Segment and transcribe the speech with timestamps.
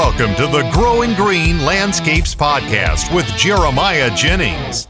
[0.00, 4.86] welcome to the Growing Green Landscapes Podcast with Jeremiah Jennings.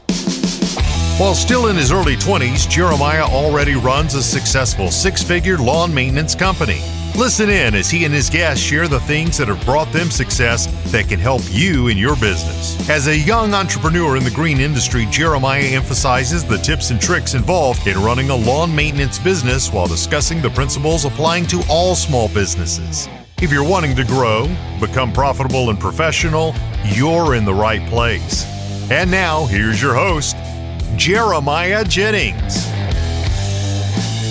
[1.19, 6.33] While still in his early 20s, Jeremiah already runs a successful six figure lawn maintenance
[6.33, 6.79] company.
[7.17, 10.67] Listen in as he and his guests share the things that have brought them success
[10.93, 12.89] that can help you in your business.
[12.89, 17.85] As a young entrepreneur in the green industry, Jeremiah emphasizes the tips and tricks involved
[17.85, 23.09] in running a lawn maintenance business while discussing the principles applying to all small businesses.
[23.41, 24.47] If you're wanting to grow,
[24.79, 26.53] become profitable and professional,
[26.85, 28.45] you're in the right place.
[28.91, 30.35] And now, here's your host,
[30.95, 32.67] Jeremiah Jennings.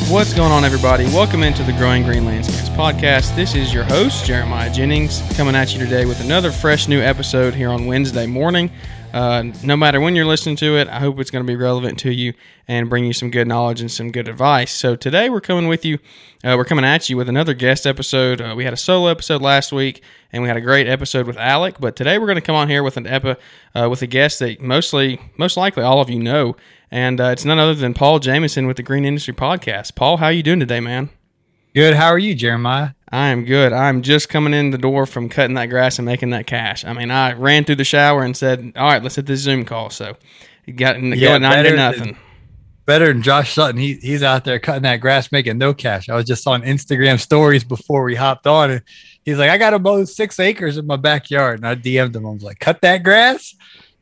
[0.08, 1.06] What's going on, everybody?
[1.06, 3.34] Welcome into the Growing Green Landscapes podcast.
[3.34, 7.52] This is your host, Jeremiah Jennings, coming at you today with another fresh new episode
[7.52, 8.70] here on Wednesday morning.
[9.12, 11.98] Uh, no matter when you're listening to it, I hope it's going to be relevant
[12.00, 12.32] to you
[12.68, 14.72] and bring you some good knowledge and some good advice.
[14.72, 15.98] So today we're coming with you,
[16.44, 18.40] uh, we're coming at you with another guest episode.
[18.40, 21.36] Uh, we had a solo episode last week, and we had a great episode with
[21.36, 21.76] Alec.
[21.80, 23.34] But today we're going to come on here with an epi,
[23.74, 26.56] uh, with a guest that mostly, most likely, all of you know,
[26.90, 29.94] and uh, it's none other than Paul Jameson with the Green Industry Podcast.
[29.94, 31.10] Paul, how are you doing today, man?
[31.74, 31.94] Good.
[31.94, 32.90] How are you, Jeremiah?
[33.12, 33.72] I am good.
[33.72, 36.84] I'm just coming in the door from cutting that grass and making that cash.
[36.84, 39.64] I mean, I ran through the shower and said, "All right, let's hit this Zoom
[39.64, 40.16] call." So,
[40.66, 42.04] you got yeah, going nine to nothing.
[42.04, 42.16] Than,
[42.86, 43.80] better than Josh Sutton.
[43.80, 46.08] He he's out there cutting that grass, making no cash.
[46.08, 48.82] I was just on Instagram stories before we hopped on, and
[49.24, 52.26] he's like, "I got to mow six acres in my backyard," and I DM'd him.
[52.26, 53.54] I was like, "Cut that grass."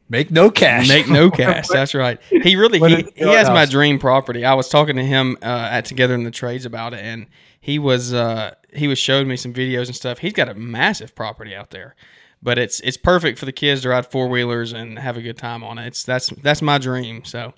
[0.08, 0.88] Make no cash.
[0.88, 1.68] Make no cash.
[1.68, 2.18] That's right.
[2.30, 4.44] He really he, he has my dream property.
[4.44, 7.26] I was talking to him uh, at Together in the Trades about it, and
[7.60, 10.18] he was uh, he was showing me some videos and stuff.
[10.18, 11.94] He's got a massive property out there,
[12.42, 15.36] but it's it's perfect for the kids to ride four wheelers and have a good
[15.36, 15.88] time on it.
[15.88, 17.24] It's that's that's my dream.
[17.24, 17.52] So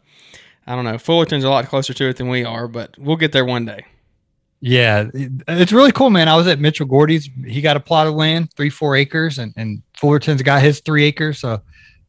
[0.66, 0.98] I don't know.
[0.98, 3.84] Fullerton's a lot closer to it than we are, but we'll get there one day.
[4.62, 6.28] Yeah, it's really cool, man.
[6.28, 7.30] I was at Mitchell Gordy's.
[7.46, 11.04] He got a plot of land, three, four acres, and, and Fullerton's got his three
[11.04, 11.38] acres.
[11.38, 11.62] So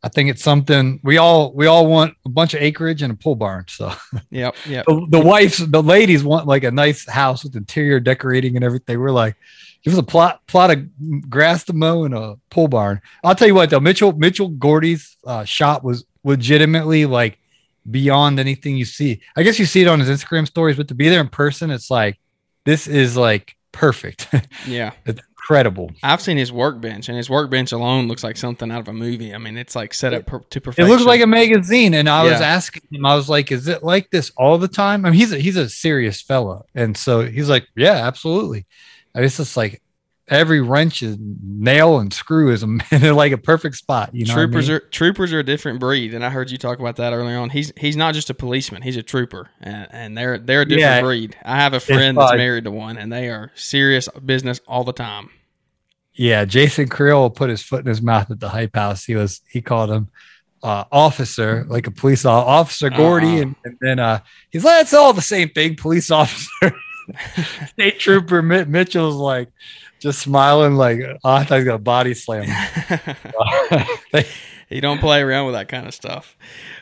[0.04, 3.16] I think it's something we all we all want a bunch of acreage and a
[3.16, 3.66] pool barn.
[3.68, 3.94] So
[4.32, 4.84] yeah, yeah.
[4.88, 9.00] The, the wives, the ladies want like a nice house with interior decorating and everything.
[9.00, 9.36] We're like,
[9.84, 13.02] give us a plot plot of grass to mow and a pool barn.
[13.24, 17.38] I'll tell you what though, Mitchell Mitchell Gordy's uh, shop was legitimately like
[17.90, 19.22] beyond anything you see.
[19.36, 21.70] I guess you see it on his Instagram stories, but to be there in person,
[21.70, 22.20] it's like
[22.66, 24.28] this is like perfect.
[24.68, 24.92] Yeah
[25.42, 25.92] incredible.
[26.04, 29.34] I've seen his workbench, and his workbench alone looks like something out of a movie.
[29.34, 30.86] I mean, it's like set up per- to perfection.
[30.86, 32.32] It looks like a magazine, and I yeah.
[32.32, 35.20] was asking him, I was like, "Is it like this all the time?" I mean,
[35.20, 38.66] he's a, he's a serious fella, and so he's like, "Yeah, absolutely."
[39.14, 39.81] And it's just like
[40.32, 42.68] every wrench is nail and screw is a,
[43.14, 44.16] like a perfect spot.
[44.16, 44.78] You know, troopers I mean?
[44.78, 47.52] are troopers are a different breed, and I heard you talk about that earlier on.
[47.52, 50.82] He's he's not just a policeman; he's a trooper, and, and they're they're a different
[50.82, 51.38] yeah, breed.
[51.44, 54.94] I have a friend that's married to one, and they are serious business all the
[54.94, 55.30] time.
[56.14, 59.06] Yeah, Jason Creel put his foot in his mouth at the hype house.
[59.06, 60.10] He was he called him
[60.64, 63.42] uh, officer, like a police officer, Gordy, uh-huh.
[63.42, 64.20] and, and, then uh,
[64.52, 66.74] he's like, it's all the same thing, police officer.
[67.68, 69.50] State Trooper Mitchell's like
[70.02, 72.48] just smiling, like, oh, I thought he was gonna body slam.
[74.70, 76.36] you don't play around with that kind of stuff.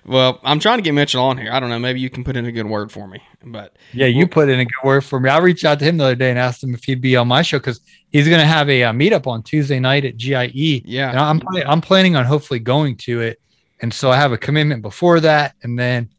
[0.06, 1.52] Well, I'm trying to get Mitchell on here.
[1.52, 1.80] I don't know.
[1.80, 3.22] Maybe you can put in a good word for me.
[3.44, 5.30] But yeah, you put in a good word for me.
[5.30, 7.28] I reached out to him the other day and asked him if he'd be on
[7.28, 10.16] my show because he's going to have a, a, uh, meetup on Tuesday night at
[10.16, 10.82] GIE.
[10.86, 13.42] Yeah, and I'm I'm planning on hopefully going to it,
[13.82, 16.10] and so I have a commitment before that, and then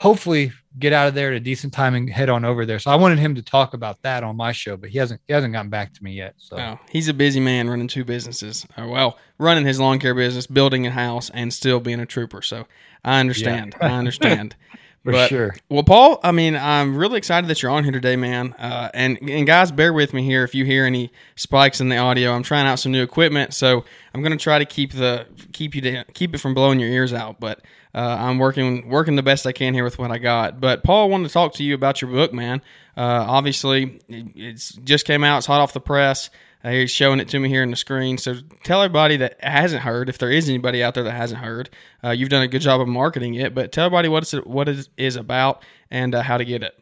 [0.00, 2.78] hopefully get out of there at a decent time and head on over there.
[2.78, 5.32] So I wanted him to talk about that on my show, but he hasn't he
[5.32, 6.34] hasn't gotten back to me yet.
[6.38, 8.66] So oh, he's a busy man running two businesses.
[8.76, 12.42] Uh, well, running his lawn care business, building a house, and still being a trooper.
[12.42, 12.66] So
[13.04, 13.74] I understand.
[13.80, 13.88] Yeah.
[13.88, 14.56] I understand.
[15.04, 15.54] For but, sure.
[15.68, 18.52] Well, Paul, I mean, I'm really excited that you're on here today, man.
[18.52, 21.96] Uh, and and guys, bear with me here if you hear any spikes in the
[21.96, 22.30] audio.
[22.30, 23.84] I'm trying out some new equipment, so
[24.14, 26.88] I'm going to try to keep the keep you to, keep it from blowing your
[26.88, 27.40] ears out.
[27.40, 27.62] But
[27.94, 30.60] uh, I'm working working the best I can here with what I got.
[30.60, 32.62] But Paul, I wanted to talk to you about your book, man.
[32.96, 35.38] Uh, obviously, it's just came out.
[35.38, 36.30] It's hot off the press.
[36.64, 38.16] Uh, he's showing it to me here on the screen.
[38.16, 41.70] So tell everybody that hasn't heard, if there is anybody out there that hasn't heard,
[42.04, 43.54] uh, you've done a good job of marketing it.
[43.54, 46.78] But tell everybody what it's what it is about and uh, how to get it.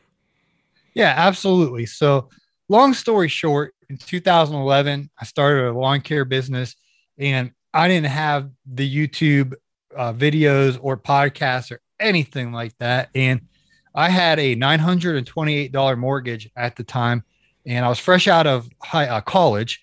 [0.94, 1.86] Yeah, absolutely.
[1.86, 2.28] So
[2.68, 6.76] long story short, in 2011, I started a lawn care business,
[7.18, 9.54] and I didn't have the YouTube
[9.96, 13.40] uh, videos or podcasts or anything like that, and
[13.94, 17.24] I had a $928 mortgage at the time
[17.66, 19.82] and I was fresh out of high uh, college,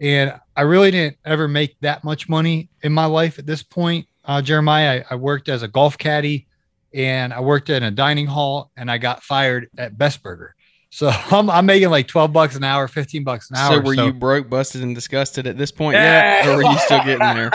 [0.00, 4.06] and I really didn't ever make that much money in my life at this point.
[4.24, 6.46] Uh, Jeremiah, I, I, worked as a golf caddy,
[6.92, 10.54] and I worked in a dining hall, and I got fired at Best Burger.
[10.90, 13.74] So I'm, I'm making like 12 bucks an hour, 15 bucks an hour.
[13.74, 17.04] So were you broke, busted, and disgusted at this point yet, or were you still
[17.04, 17.50] getting there?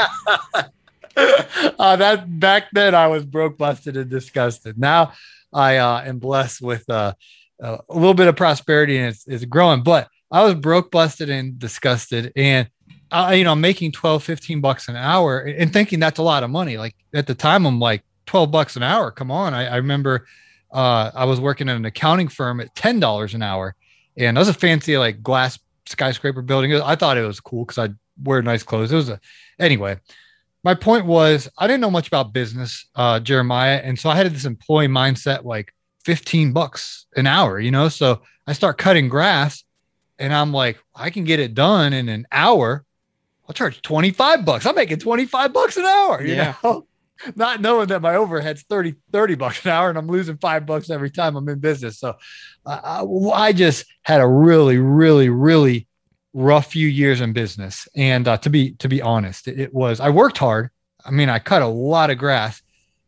[1.18, 4.78] uh, that back then I was broke, busted, and disgusted.
[4.78, 5.14] Now
[5.52, 7.14] I uh, am blessed with uh,
[7.60, 9.84] a little bit of prosperity and it's, it's growing.
[9.84, 12.68] But I was broke, busted, and disgusted, and
[13.12, 16.50] I, you know, making 12, 15 bucks an hour and thinking that's a lot of
[16.50, 16.78] money.
[16.78, 19.12] Like at the time, I'm like 12 bucks an hour.
[19.12, 19.54] Come on.
[19.54, 20.26] I, I remember
[20.72, 23.76] uh, I was working at an accounting firm at $10 an hour,
[24.18, 26.74] and that was a fancy like glass skyscraper building.
[26.74, 28.92] I thought it was cool because I'd wear nice clothes.
[28.92, 29.20] It was a,
[29.60, 30.00] anyway
[30.64, 33.82] my point was I didn't know much about business, uh, Jeremiah.
[33.84, 35.74] And so I had this employee mindset like
[36.06, 37.90] 15 bucks an hour, you know?
[37.90, 39.64] So I start cutting grass
[40.18, 42.86] and I'm like, I can get it done in an hour.
[43.48, 44.66] I'll charge 25 bucks.
[44.66, 46.56] I'm making 25 bucks an hour, you yeah.
[46.64, 46.88] know?
[47.36, 50.90] Not knowing that my overhead's 30, 30 bucks an hour and I'm losing five bucks
[50.90, 52.00] every time I'm in business.
[52.00, 52.16] So
[52.66, 55.88] uh, I just had a really, really, really
[56.34, 57.88] rough few years in business.
[57.96, 60.70] And uh, to be to be honest, it, it, was I worked hard.
[61.06, 62.62] I mean, I cut a lot of grass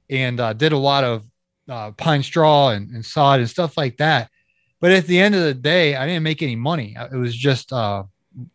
[0.09, 1.23] and uh, did a lot of
[1.69, 4.29] uh, pine straw and, and, sod and stuff like that.
[4.79, 6.95] But at the end of the day, I didn't make any money.
[7.11, 8.03] It was just uh,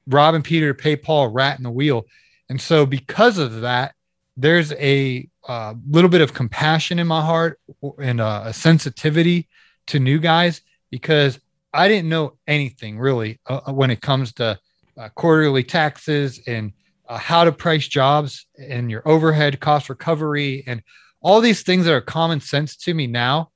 [0.06, 2.06] robbing Peter to pay Paul, rat in the wheel.
[2.48, 3.94] And so, because of that,
[4.36, 7.58] there's a uh, little bit of compassion in my heart
[8.00, 9.48] and uh, a sensitivity
[9.86, 11.40] to new guys because
[11.72, 14.58] I didn't know anything really uh, uh, when it comes to
[14.98, 16.72] uh, quarterly taxes and
[17.08, 20.82] uh, how to price jobs and your overhead cost recovery and
[21.20, 23.50] all these things that are common sense to me now.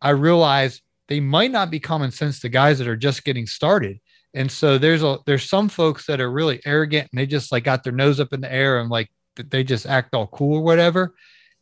[0.00, 3.98] I realize they might not be common sense to guys that are just getting started.
[4.34, 7.64] And so there's a there's some folks that are really arrogant and they just like
[7.64, 10.62] got their nose up in the air and like they just act all cool or
[10.62, 11.14] whatever.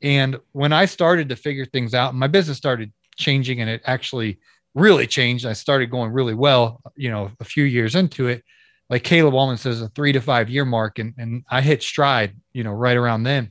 [0.02, 4.38] And when I started to figure things out, my business started changing and it actually
[4.76, 5.46] really changed.
[5.46, 8.44] I started going really well, you know, a few years into it.
[8.88, 12.36] Like Caleb Wallman says, a three to five year mark, and and I hit stride,
[12.52, 13.50] you know, right around then.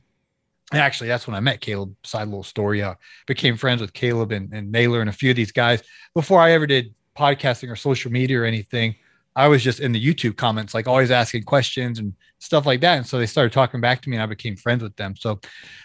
[0.72, 1.94] And actually, that's when I met Caleb.
[2.04, 2.82] Side little story.
[2.82, 2.96] I
[3.26, 5.82] became friends with Caleb and, and Naylor and a few of these guys
[6.14, 8.94] before I ever did podcasting or social media or anything.
[9.34, 12.96] I was just in the YouTube comments, like always asking questions and stuff like that.
[12.96, 15.14] And so they started talking back to me, and I became friends with them.
[15.14, 15.40] So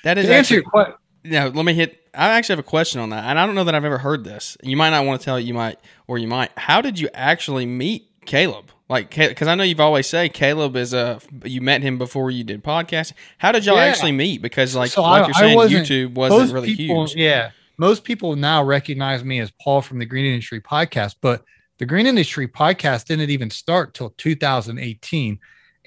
[0.06, 0.96] that is answer your question.
[1.24, 3.64] Yeah, let me hit I actually have a question on that, and I don't know
[3.64, 4.58] that I've ever heard this.
[4.62, 5.42] You might not want to tell it.
[5.42, 6.52] You might, or you might.
[6.58, 8.72] How did you actually meet Caleb?
[8.90, 11.22] Like, because I know you've always say Caleb is a.
[11.46, 13.14] You met him before you did podcast.
[13.38, 13.84] How did y'all yeah.
[13.84, 14.42] actually meet?
[14.42, 17.16] Because like, so like I, you're saying, wasn't, YouTube wasn't really people, huge.
[17.16, 21.46] Yeah, most people now recognize me as Paul from the Green Industry Podcast, but
[21.78, 25.40] the Green Industry Podcast didn't even start till 2018.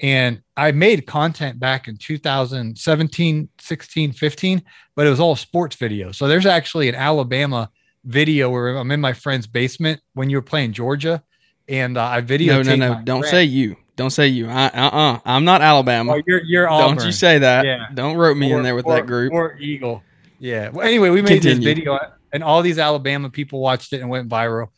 [0.03, 4.63] And I made content back in 2017, 16, 15,
[4.97, 6.17] but it was all sports videos.
[6.17, 7.71] So there's actually an Alabama
[8.05, 11.23] video where I'm in my friend's basement when you were playing Georgia,
[11.69, 12.63] and uh, I video.
[12.63, 13.03] No, no, no!
[13.05, 13.31] Don't friend.
[13.31, 13.77] say you.
[13.97, 14.49] Don't say you.
[14.49, 15.21] I, uh-uh.
[15.25, 16.15] I'm not Alabama.
[16.15, 16.97] Oh, you're you're Auburn.
[16.97, 17.65] Don't you say that?
[17.65, 17.87] Yeah.
[17.95, 19.33] Don't rope me or, in there with or, that group.
[19.33, 20.03] Or Eagle.
[20.39, 20.71] Yeah.
[20.71, 21.57] Well, anyway, we made Continue.
[21.57, 21.99] this video,
[22.33, 24.69] and all these Alabama people watched it and went viral.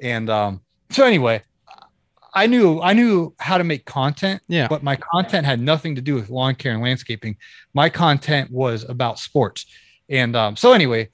[0.00, 1.42] And um, so anyway,
[2.36, 4.68] I knew I knew how to make content, yeah.
[4.68, 7.36] But my content had nothing to do with lawn care and landscaping.
[7.72, 9.64] My content was about sports,
[10.10, 11.08] and um, so anyway,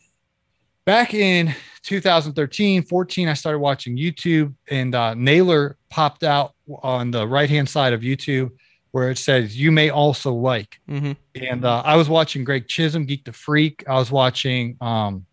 [0.85, 1.55] back in
[1.85, 7.69] 2013, 14, I started watching YouTube, and uh, Naylor popped out on the right hand
[7.69, 8.51] side of YouTube
[8.91, 11.13] where it says "You may also like," mm-hmm.
[11.37, 13.85] and uh, I was watching Greg Chisholm, Geek the Freak.
[13.89, 15.25] I was watching um,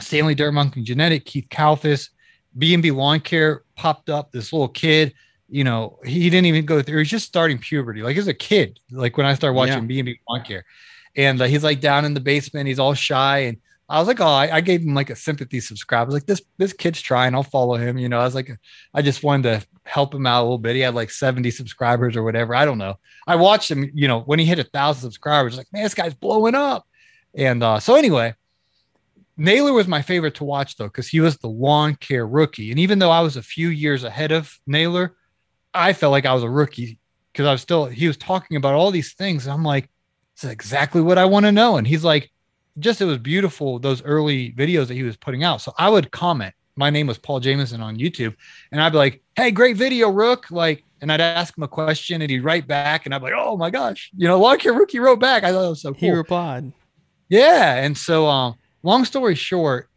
[0.00, 2.10] Stanley Dirt and Genetic, Keith Kalfas,
[2.58, 4.32] B&B Lawn Care popped up.
[4.32, 5.14] This little kid,
[5.48, 6.98] you know, he didn't even go through.
[6.98, 8.02] He's just starting puberty.
[8.02, 10.16] Like as a kid, like when I started watching B&B yeah.
[10.28, 10.64] Lawn Care,
[11.16, 12.68] and uh, he's like down in the basement.
[12.68, 15.60] He's all shy, and I was like, oh, I, I gave him like a sympathy
[15.60, 16.02] subscribe.
[16.02, 17.34] I was like, this this kid's trying.
[17.34, 17.98] I'll follow him.
[17.98, 18.50] You know, I was like,
[18.94, 20.76] I just wanted to help him out a little bit.
[20.76, 22.54] He had like 70 subscribers or whatever.
[22.54, 22.98] I don't know.
[23.26, 23.90] I watched him.
[23.94, 26.86] You know, when he hit a thousand subscribers, like, man, this guy's blowing up.
[27.34, 28.34] And uh, so anyway,
[29.36, 32.70] Naylor was my favorite to watch though, because he was the lawn care rookie.
[32.70, 35.16] And even though I was a few years ahead of Naylor,
[35.72, 36.98] I felt like I was a rookie
[37.32, 39.46] because I was still, he was talking about all these things.
[39.46, 39.90] And I'm like,
[40.36, 41.76] this is exactly what I want to know.
[41.76, 42.30] And he's like,
[42.78, 45.60] just it was beautiful, those early videos that he was putting out.
[45.60, 46.54] So I would comment.
[46.76, 48.34] My name was Paul Jameson on YouTube.
[48.72, 50.50] And I'd be like, hey, great video, Rook.
[50.50, 53.04] Like, and I'd ask him a question and he'd write back.
[53.04, 55.44] And I'd be like, oh my gosh, you know, lawn care rookie wrote back.
[55.44, 56.00] I thought it was so cool.
[56.00, 56.72] He replied.
[57.28, 57.76] Yeah.
[57.76, 59.90] And so, um, long story short,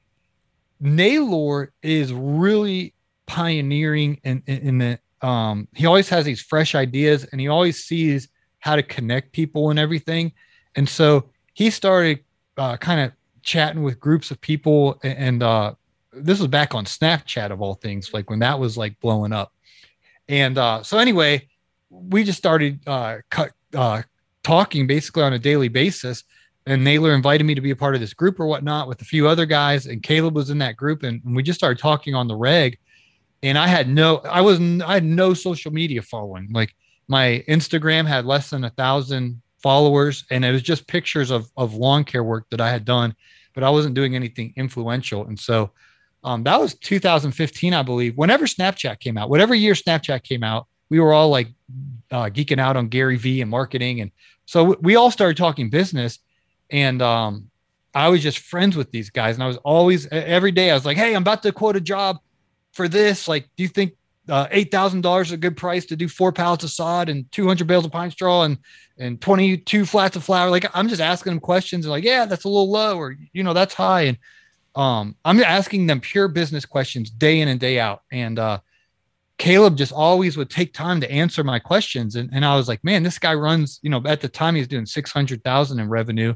[0.79, 2.94] Naylor is really
[3.27, 7.84] pioneering in, in, in the um he always has these fresh ideas and he always
[7.84, 8.29] sees
[8.60, 10.32] how to connect people and everything.
[10.75, 12.20] And so he started
[12.58, 13.12] uh, kind of
[13.44, 15.74] chatting with groups of people and, uh,
[16.12, 19.53] this was back on Snapchat of all things, like when that was like blowing up.
[20.27, 21.48] And uh, so anyway,
[21.89, 23.20] we just started uh,
[23.75, 24.01] uh,
[24.44, 26.24] talking basically on a daily basis.
[26.67, 29.05] And Naylor invited me to be a part of this group or whatnot with a
[29.05, 32.13] few other guys, and Caleb was in that group, and, and we just started talking
[32.13, 32.77] on the reg.
[33.41, 36.50] And I had no, I was, I had no social media following.
[36.51, 36.75] Like
[37.07, 41.74] my Instagram had less than a thousand followers, and it was just pictures of of
[41.74, 43.15] lawn care work that I had done,
[43.53, 45.25] but I wasn't doing anything influential.
[45.25, 45.71] And so
[46.24, 48.17] um, that was 2015, I believe.
[48.17, 51.47] Whenever Snapchat came out, whatever year Snapchat came out, we were all like
[52.12, 54.12] uh, geeking out on Gary Vee and marketing, and
[54.45, 56.19] so we all started talking business.
[56.69, 57.50] And um,
[57.93, 60.86] I was just friends with these guys, and I was always every day I was
[60.86, 62.19] like, "Hey, I'm about to quote a job
[62.74, 63.27] for this.
[63.27, 63.93] Like, do you think
[64.29, 67.31] uh, eight thousand dollars is a good price to do four pallets of sod and
[67.31, 68.57] 200 bales of pine straw and
[68.97, 72.43] and 22 flats of flower?" Like, I'm just asking them questions, and like, "Yeah, that's
[72.43, 74.17] a little low," or you know, "That's high," and
[74.77, 78.03] um, I'm asking them pure business questions day in and day out.
[78.12, 78.59] And uh,
[79.39, 82.15] Caleb just always would take time to answer my questions.
[82.15, 84.62] And, and I was like, man, this guy runs, you know, at the time he
[84.62, 86.36] was doing 600,000 in revenue.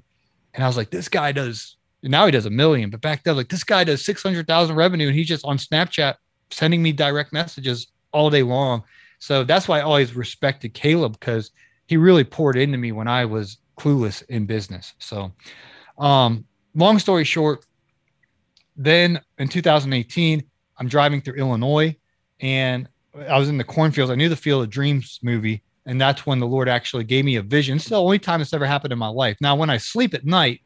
[0.53, 3.35] And I was like, this guy does, now he does a million, but back then,
[3.35, 6.15] like this guy does 600,000 revenue and he's just on Snapchat
[6.49, 8.83] sending me direct messages all day long.
[9.19, 11.51] So that's why I always respected Caleb because
[11.87, 14.93] he really poured into me when I was clueless in business.
[14.99, 15.31] So,
[15.97, 17.65] um, long story short,
[18.75, 20.43] then in 2018,
[20.77, 21.95] I'm driving through Illinois
[22.39, 22.87] and
[23.29, 24.09] I was in the cornfields.
[24.09, 27.37] I knew the Field of Dreams movie, and that's when the Lord actually gave me
[27.37, 27.77] a vision.
[27.77, 29.37] It's the only time it's ever happened in my life.
[29.41, 30.61] Now, when I sleep at night,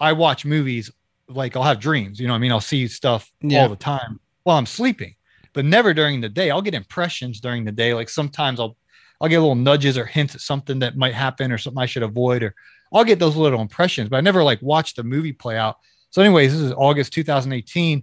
[0.00, 0.90] I watch movies
[1.28, 2.18] like I'll have dreams.
[2.18, 3.62] You know, I mean, I'll see stuff yeah.
[3.62, 5.14] all the time while I'm sleeping,
[5.52, 6.50] but never during the day.
[6.50, 7.94] I'll get impressions during the day.
[7.94, 8.76] Like sometimes I'll
[9.20, 12.02] I'll get little nudges or hints at something that might happen or something I should
[12.02, 12.54] avoid, or
[12.92, 15.76] I'll get those little impressions, but I never like watch the movie play out.
[16.10, 18.02] So, anyways, this is August 2018.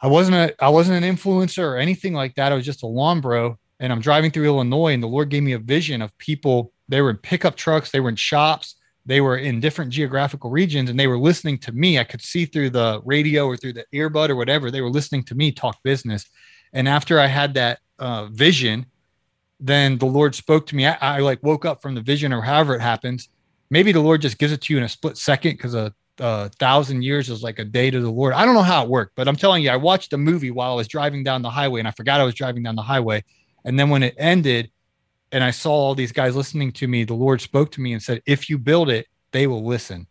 [0.00, 2.52] I wasn't a I wasn't an influencer or anything like that.
[2.52, 3.58] I was just a lawn bro.
[3.80, 6.72] And I'm driving through Illinois, and the Lord gave me a vision of people.
[6.88, 10.90] They were in pickup trucks, they were in shops, they were in different geographical regions,
[10.90, 11.98] and they were listening to me.
[11.98, 14.70] I could see through the radio or through the earbud or whatever.
[14.70, 16.26] They were listening to me talk business.
[16.72, 18.86] And after I had that uh, vision,
[19.58, 20.86] then the Lord spoke to me.
[20.86, 23.28] I, I, like woke up from the vision or however it happens.
[23.70, 26.50] Maybe the Lord just gives it to you in a split second because a a
[26.58, 28.34] thousand years is like a day to the Lord.
[28.34, 30.72] I don't know how it worked, but I'm telling you, I watched a movie while
[30.72, 33.24] I was driving down the highway and I forgot I was driving down the highway.
[33.64, 34.70] And then when it ended
[35.32, 38.02] and I saw all these guys listening to me, the Lord spoke to me and
[38.02, 40.06] said, If you build it, they will listen.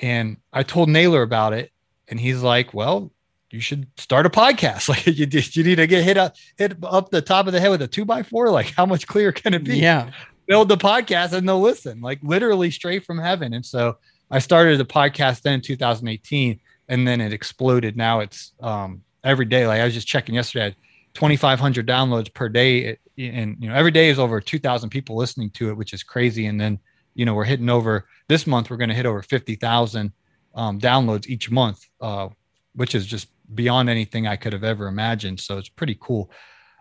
[0.00, 1.70] And I told Naylor about it.
[2.08, 3.12] And he's like, Well,
[3.50, 4.88] you should start a podcast.
[4.94, 7.70] Like you, you need to get hit up, hit up the top of the head
[7.70, 8.50] with a two by four.
[8.50, 9.78] Like how much clearer can it be?
[9.78, 10.10] Yeah.
[10.46, 13.54] Build the podcast and they'll listen, like literally straight from heaven.
[13.54, 13.96] And so
[14.30, 17.96] I started the podcast then in 2018, and then it exploded.
[17.96, 19.66] Now it's um, every day.
[19.66, 20.74] Like I was just checking yesterday,
[21.14, 25.70] 2,500 downloads per day, and you know every day is over 2,000 people listening to
[25.70, 26.46] it, which is crazy.
[26.46, 26.78] And then
[27.14, 28.70] you know we're hitting over this month.
[28.70, 30.12] We're going to hit over 50,000
[30.54, 32.28] um, downloads each month, uh,
[32.74, 35.40] which is just beyond anything I could have ever imagined.
[35.40, 36.30] So it's pretty cool.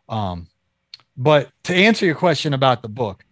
[0.09, 0.47] Um,
[1.15, 3.23] but to answer your question about the book,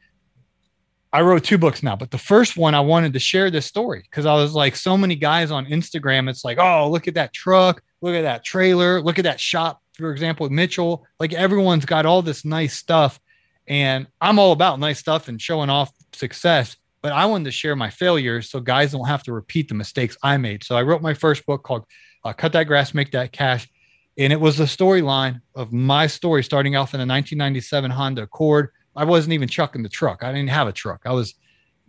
[1.13, 4.01] I wrote two books now, but the first one I wanted to share this story
[4.01, 7.33] because I was like, so many guys on Instagram, it's like, oh, look at that
[7.33, 11.05] truck, look at that trailer, look at that shop, for example, with Mitchell.
[11.19, 13.19] Like everyone's got all this nice stuff.
[13.67, 17.75] And I'm all about nice stuff and showing off success, but I wanted to share
[17.75, 20.63] my failures so guys don't have to repeat the mistakes I made.
[20.63, 21.85] So I wrote my first book called
[22.25, 23.69] uh, Cut That Grass, Make That Cash.
[24.17, 28.71] And it was the storyline of my story starting off in a 1997 Honda Accord
[28.95, 30.23] I wasn't even chucking the truck.
[30.23, 31.01] I didn't have a truck.
[31.05, 31.35] I was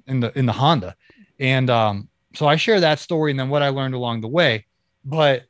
[0.07, 0.97] in the in the Honda,
[1.39, 4.67] and um, so I share that story and then what I learned along the way.
[5.05, 5.45] But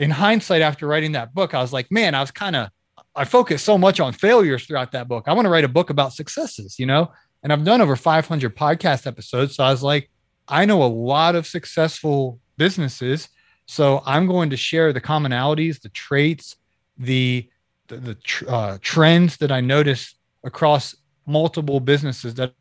[0.00, 2.70] in hindsight, after writing that book, I was like, man, I was kind of
[3.14, 5.24] I focused so much on failures throughout that book.
[5.26, 7.12] I want to write a book about successes, you know.
[7.42, 10.10] And I've done over 500 podcast episodes, so I was like,
[10.48, 13.28] I know a lot of successful businesses,
[13.66, 16.56] so I'm going to share the commonalities, the traits,
[16.98, 17.48] the
[17.88, 20.94] the, the uh, trends that I noticed across
[21.26, 22.54] multiple businesses that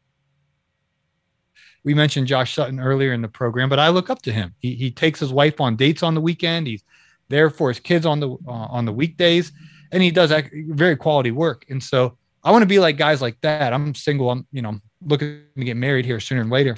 [1.83, 4.55] we mentioned Josh Sutton earlier in the program, but I look up to him.
[4.59, 6.67] He, he takes his wife on dates on the weekend.
[6.67, 6.83] He's
[7.29, 9.51] there for his kids on the uh, on the weekdays,
[9.91, 10.33] and he does
[10.69, 11.65] very quality work.
[11.69, 13.73] And so I want to be like guys like that.
[13.73, 14.29] I'm single.
[14.29, 16.75] I'm you know looking to get married here sooner and later,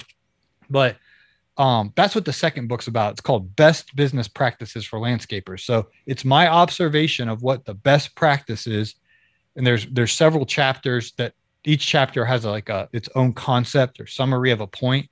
[0.70, 0.96] but
[1.58, 3.12] um, that's what the second book's about.
[3.12, 5.60] It's called Best Business Practices for Landscapers.
[5.60, 8.94] So it's my observation of what the best practice is
[9.56, 14.00] and there's there's several chapters that each chapter has a, like a its own concept
[14.00, 15.08] or summary of a point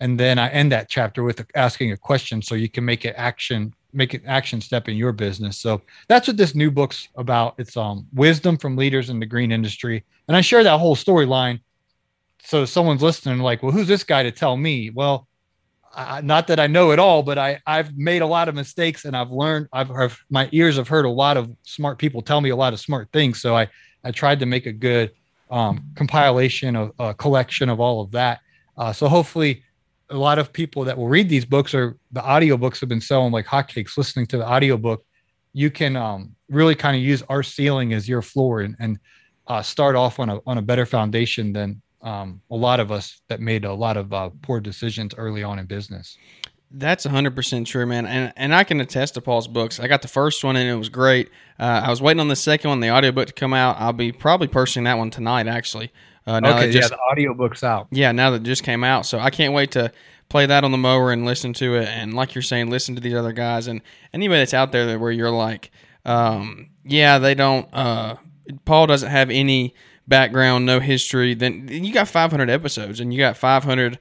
[0.00, 3.14] and then i end that chapter with asking a question so you can make it
[3.16, 5.58] action make an action step in your business.
[5.58, 7.54] So that's what this new book's about.
[7.58, 10.04] It's um wisdom from leaders in the green industry.
[10.28, 11.60] And I share that whole storyline.
[12.42, 14.90] So someone's listening, like, well, who's this guy to tell me?
[14.90, 15.26] Well,
[15.96, 19.04] I, not that I know it all, but I I've made a lot of mistakes
[19.04, 19.68] and I've learned.
[19.72, 22.72] I've, I've my ears have heard a lot of smart people tell me a lot
[22.72, 23.40] of smart things.
[23.40, 23.68] So I
[24.04, 25.10] I tried to make a good
[25.50, 28.40] um, compilation of a uh, collection of all of that.
[28.76, 29.62] Uh, so hopefully
[30.10, 33.32] a lot of people that will read these books or the audiobooks have been selling
[33.32, 35.04] like hotcakes listening to the audiobook
[35.52, 38.98] you can um, really kind of use our ceiling as your floor and, and
[39.46, 43.22] uh, start off on a, on a better foundation than um, a lot of us
[43.28, 46.18] that made a lot of uh, poor decisions early on in business
[46.70, 48.06] that's 100% true, man.
[48.06, 49.78] And and I can attest to Paul's books.
[49.78, 51.30] I got the first one and it was great.
[51.58, 53.76] Uh, I was waiting on the second one, the audiobook to come out.
[53.78, 55.92] I'll be probably purchasing that one tonight, actually.
[56.26, 57.86] Uh, now okay, just, yeah, the audiobook's out.
[57.90, 59.06] Yeah, now that just came out.
[59.06, 59.92] So I can't wait to
[60.28, 61.88] play that on the mower and listen to it.
[61.88, 63.80] And like you're saying, listen to these other guys and
[64.12, 65.70] anybody that's out there where you're like,
[66.04, 68.16] um, yeah, they don't, uh,
[68.64, 69.74] Paul doesn't have any
[70.08, 71.34] background, no history.
[71.34, 73.98] Then you got 500 episodes and you got 500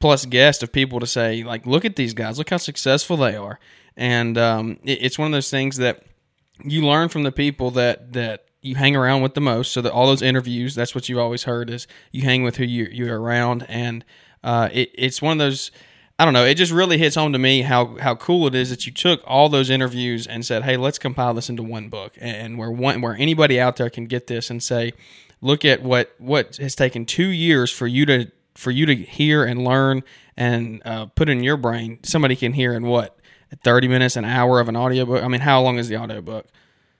[0.00, 3.36] plus guests of people to say, like, look at these guys, look how successful they
[3.36, 3.58] are.
[3.96, 6.02] And um, it, it's one of those things that
[6.64, 9.72] you learn from the people that, that, you hang around with the most.
[9.72, 12.64] So that all those interviews, that's what you've always heard is you hang with who
[12.64, 14.04] you you're around, and
[14.44, 15.70] uh, it, it's one of those.
[16.20, 16.44] I don't know.
[16.44, 19.22] It just really hits home to me how how cool it is that you took
[19.24, 23.00] all those interviews and said, "Hey, let's compile this into one book," and where one
[23.00, 24.92] where anybody out there can get this and say,
[25.40, 29.44] "Look at what what has taken two years for you to for you to hear
[29.44, 30.02] and learn
[30.36, 32.00] and uh, put in your brain.
[32.02, 33.18] Somebody can hear in what
[33.62, 35.22] thirty minutes, an hour of an audiobook.
[35.22, 36.46] I mean, how long is the audiobook?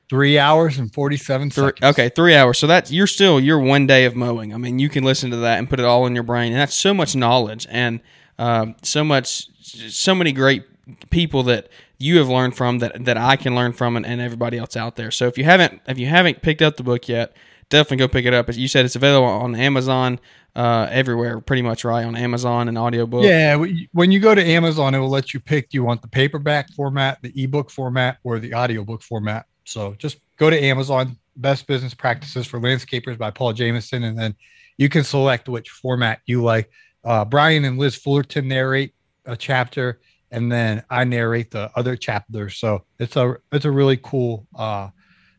[0.08, 1.82] Three hours and forty-seven three, seconds.
[1.90, 2.58] Okay, three hours.
[2.58, 4.54] So that's you're still your one day of mowing.
[4.54, 6.60] I mean, you can listen to that and put it all in your brain, and
[6.60, 8.00] that's so much knowledge and
[8.38, 10.64] um, so much, so many great
[11.10, 14.56] people that you have learned from that that I can learn from, and, and everybody
[14.56, 15.10] else out there.
[15.10, 17.36] So if you haven't if you haven't picked up the book yet,
[17.68, 18.48] definitely go pick it up.
[18.48, 20.20] As you said, it's available on Amazon.
[20.56, 22.04] Uh, everywhere, pretty much, right?
[22.04, 23.22] On Amazon and audiobook.
[23.24, 25.70] Yeah, when you go to Amazon, it will let you pick.
[25.70, 29.46] Do you want the paperback format, the ebook format, or the audiobook format?
[29.68, 34.34] So just go to Amazon, Best Business Practices for Landscapers by Paul Jameson, and then
[34.78, 36.70] you can select which format you like.
[37.04, 38.94] Uh, Brian and Liz Fullerton narrate
[39.26, 40.00] a chapter,
[40.30, 42.56] and then I narrate the other chapters.
[42.56, 44.88] So it's a it's a really cool uh,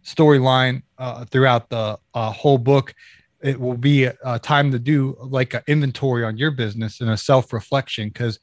[0.06, 2.94] storyline uh, throughout the uh, whole book.
[3.42, 7.18] It will be a time to do like an inventory on your business and a
[7.18, 8.40] self reflection because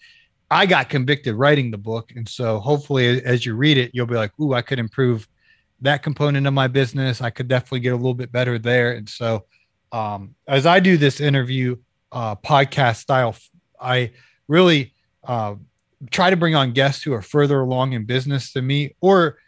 [0.51, 4.16] I got convicted writing the book, and so hopefully as you read it, you'll be
[4.16, 5.29] like, "Ooh, I could improve."
[5.81, 7.21] That component of my business.
[7.21, 8.93] I could definitely get a little bit better there.
[8.93, 9.45] And so,
[9.93, 11.77] um, as I do this interview
[12.12, 13.37] uh, podcast style,
[13.81, 14.12] I
[14.49, 15.57] really uh,
[16.11, 19.39] try to bring on guests who are further along in business than me, or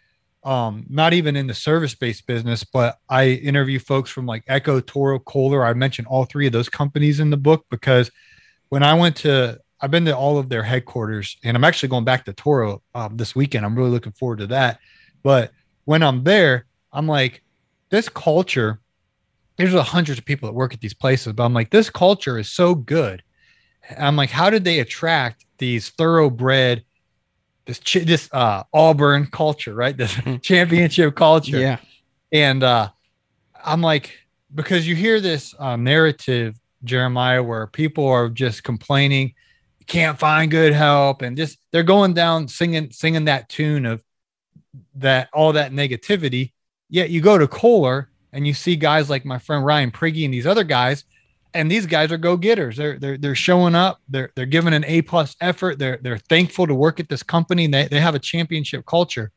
[0.44, 4.80] um, not even in the service based business, but I interview folks from like Echo,
[4.80, 5.64] Toro, Kohler.
[5.64, 8.10] I mentioned all three of those companies in the book because
[8.68, 12.04] when I went to, I've been to all of their headquarters and I'm actually going
[12.04, 13.64] back to Toro um, this weekend.
[13.64, 14.78] I'm really looking forward to that.
[15.22, 15.52] But
[15.88, 17.42] when I'm there, I'm like,
[17.88, 18.78] this culture,
[19.56, 22.50] there's hundreds of people that work at these places, but I'm like, this culture is
[22.50, 23.22] so good.
[23.98, 26.84] I'm like, how did they attract these thoroughbred,
[27.64, 29.96] this this uh, Auburn culture, right?
[29.96, 30.36] This mm-hmm.
[30.42, 31.58] championship culture.
[31.58, 31.78] Yeah.
[32.32, 32.90] And uh,
[33.64, 34.12] I'm like,
[34.54, 39.32] because you hear this um, narrative, Jeremiah, where people are just complaining,
[39.86, 44.02] can't find good help, and just they're going down singing singing that tune of
[44.96, 46.52] that all that negativity.
[46.88, 50.32] Yet you go to Kohler and you see guys like my friend Ryan Priggy and
[50.32, 51.04] these other guys,
[51.54, 52.76] and these guys are go getters.
[52.76, 54.00] They're they're they're showing up.
[54.08, 55.78] They're they're giving an A plus effort.
[55.78, 57.66] They're they're thankful to work at this company.
[57.66, 59.30] They they have a championship culture,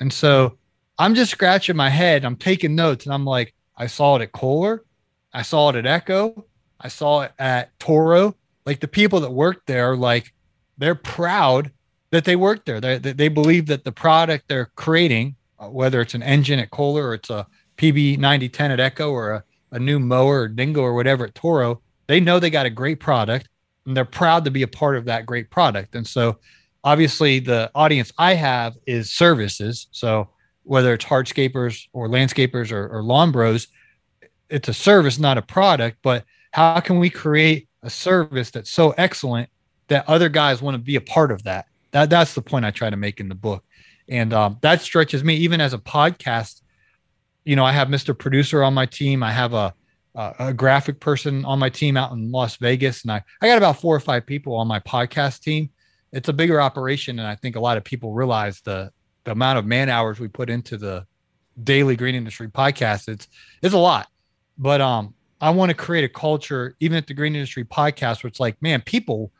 [0.00, 0.58] and so
[0.98, 2.24] I'm just scratching my head.
[2.24, 4.84] I'm taking notes, and I'm like, I saw it at Kohler,
[5.32, 6.46] I saw it at Echo,
[6.80, 8.34] I saw it at Toro.
[8.64, 10.32] Like the people that work there, like
[10.78, 11.70] they're proud
[12.16, 12.80] that they work there.
[12.80, 17.08] They, they believe that the product they're creating, uh, whether it's an engine at Kohler
[17.08, 20.94] or it's a PB 9010 at Echo or a, a new mower or Dingo or
[20.94, 23.50] whatever at Toro, they know they got a great product
[23.84, 25.94] and they're proud to be a part of that great product.
[25.94, 26.38] And so,
[26.84, 29.88] obviously, the audience I have is services.
[29.90, 30.30] So,
[30.62, 33.68] whether it's hardscapers or landscapers or, or lawn bros,
[34.48, 35.98] it's a service, not a product.
[36.02, 39.50] But how can we create a service that's so excellent
[39.88, 41.66] that other guys want to be a part of that?
[41.92, 43.64] That that's the point I try to make in the book,
[44.08, 46.62] and um, that stretches me even as a podcast.
[47.44, 48.16] You know, I have Mr.
[48.16, 49.22] Producer on my team.
[49.22, 49.74] I have a
[50.14, 53.58] a, a graphic person on my team out in Las Vegas, and I I got
[53.58, 55.70] about four or five people on my podcast team.
[56.12, 58.90] It's a bigger operation, and I think a lot of people realize the
[59.24, 61.06] the amount of man hours we put into the
[61.62, 63.28] daily green industry podcast, it's
[63.62, 64.08] it's a lot.
[64.58, 68.28] But um, I want to create a culture, even at the green industry podcast, where
[68.28, 69.32] it's like, man, people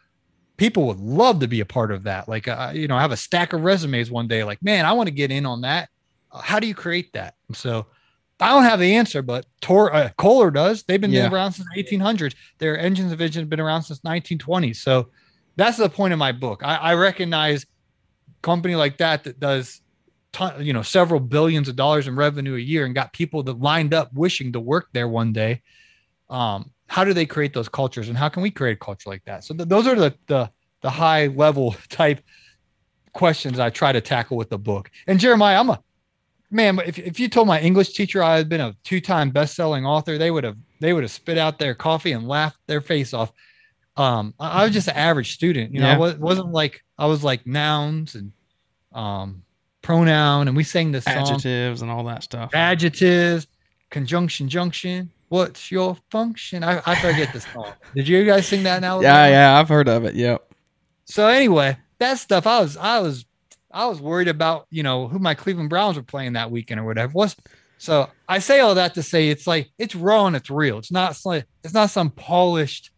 [0.56, 2.28] people would love to be a part of that.
[2.28, 4.44] Like, uh, you know, I have a stack of resumes one day.
[4.44, 5.88] Like, man, I want to get in on that.
[6.32, 7.34] Uh, how do you create that?
[7.52, 7.86] So
[8.40, 10.82] I don't have the answer, but Tor uh, Kohler does.
[10.82, 11.30] They've been Yeah.
[11.30, 12.34] around since 1800s.
[12.58, 14.72] Their engines division has been around since 1920.
[14.74, 15.10] So
[15.56, 16.62] that's the point of my book.
[16.64, 17.66] I, I recognize
[18.42, 19.80] company like that that does,
[20.32, 23.58] ton, you know, several billions of dollars in revenue a year and got people that
[23.60, 25.62] lined up wishing to work there one day.
[26.28, 29.24] Um, how do they create those cultures, and how can we create a culture like
[29.24, 29.44] that?
[29.44, 30.50] So th- those are the the
[30.82, 32.20] the high level type
[33.12, 34.90] questions I try to tackle with the book.
[35.06, 35.82] And Jeremiah, I'm a
[36.50, 36.78] man.
[36.86, 39.84] If, if you told my English teacher I had been a two time best selling
[39.84, 43.12] author, they would have they would have spit out their coffee and laughed their face
[43.14, 43.32] off.
[43.96, 45.88] Um, I, I was just an average student, you know.
[45.88, 45.94] Yeah.
[45.94, 48.32] I was, wasn't like I was like nouns and
[48.92, 49.42] um,
[49.82, 52.54] pronoun, and we sang song Adjectives and all that stuff.
[52.54, 53.46] adjectives,
[53.90, 55.10] conjunction, junction.
[55.28, 56.62] What's your function?
[56.62, 57.72] I, I forget this song.
[57.94, 59.00] Did you guys sing that now?
[59.00, 60.14] Yeah, yeah, I've heard of it.
[60.14, 60.52] Yep.
[61.04, 63.24] So anyway, that stuff I was I was
[63.70, 66.84] I was worried about, you know, who my Cleveland Browns were playing that weekend or
[66.84, 67.12] whatever.
[67.12, 67.36] Was
[67.78, 70.78] so I say all that to say it's like it's raw and it's real.
[70.78, 72.90] It's not like it's not some polished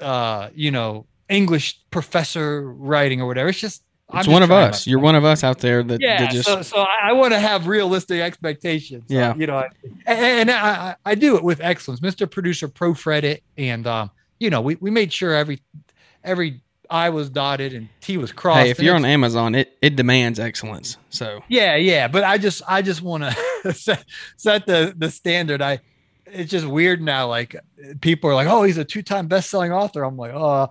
[0.00, 3.48] uh, you know, English professor writing or whatever.
[3.48, 3.82] It's just
[4.14, 4.86] It's one of us.
[4.86, 7.34] You're one of us out there that, yeah, that just so, so I, I want
[7.34, 9.04] to have realistic expectations.
[9.08, 9.34] Yeah.
[9.36, 9.68] you know, I-
[10.06, 12.00] and, and I, I do it with excellence.
[12.00, 12.30] Mr.
[12.30, 15.60] Producer proofread it, and um, you know, we, we made sure every
[16.24, 18.64] every I was dotted and T was crossed.
[18.64, 20.96] hey, if you're on Amazon, it it demands excellence.
[21.10, 23.24] So yeah, yeah, but I just I just want
[23.62, 24.04] to set
[24.38, 25.60] set the the standard.
[25.60, 25.80] I
[26.24, 27.28] it's just weird now.
[27.28, 27.56] Like
[28.00, 30.02] people are like, oh, he's a two time best selling author.
[30.02, 30.70] I'm like, oh.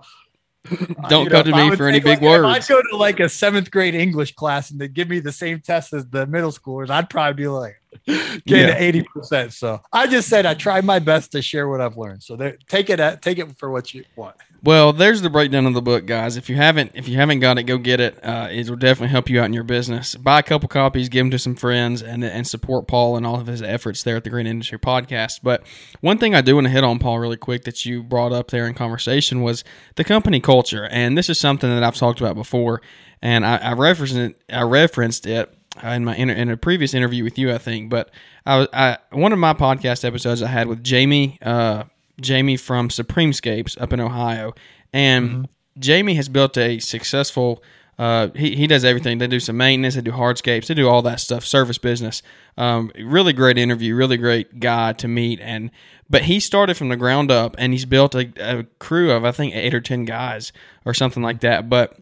[0.70, 2.44] Uh, Don't you come know, to me for any big like, If words.
[2.44, 5.60] I'd go to like a seventh grade English class and they give me the same
[5.60, 8.76] test as the middle schoolers, I'd probably be like getting Yeah.
[8.78, 9.52] eighty percent.
[9.52, 12.22] So I just said I tried my best to share what I've learned.
[12.22, 14.36] So there, take it at take it for what you want.
[14.60, 16.36] Well, there's the breakdown of the book, guys.
[16.36, 18.18] If you haven't, if you haven't got it, go get it.
[18.24, 20.16] Uh, it will definitely help you out in your business.
[20.16, 23.38] Buy a couple copies, give them to some friends, and and support Paul and all
[23.40, 25.40] of his efforts there at the Green Industry Podcast.
[25.44, 25.64] But
[26.00, 28.50] one thing I do want to hit on, Paul, really quick that you brought up
[28.50, 29.62] there in conversation was
[29.94, 32.82] the company culture, and this is something that I've talked about before,
[33.22, 34.42] and I, I referenced it.
[34.52, 37.90] I referenced it in my inter- in a previous interview with you, I think.
[37.90, 38.10] But
[38.46, 41.38] I was I one of my podcast episodes I had with Jamie.
[41.42, 41.84] Uh,
[42.20, 44.54] Jamie from Supremescapes up in Ohio,
[44.92, 47.62] and Jamie has built a successful.
[47.98, 49.18] Uh, he, he does everything.
[49.18, 49.96] They do some maintenance.
[49.96, 50.66] They do hardscapes.
[50.66, 51.44] They do all that stuff.
[51.44, 52.22] Service business.
[52.56, 53.94] Um, really great interview.
[53.96, 55.40] Really great guy to meet.
[55.40, 55.70] And
[56.08, 59.32] but he started from the ground up, and he's built a, a crew of I
[59.32, 60.52] think eight or ten guys
[60.84, 61.68] or something like that.
[61.68, 61.98] But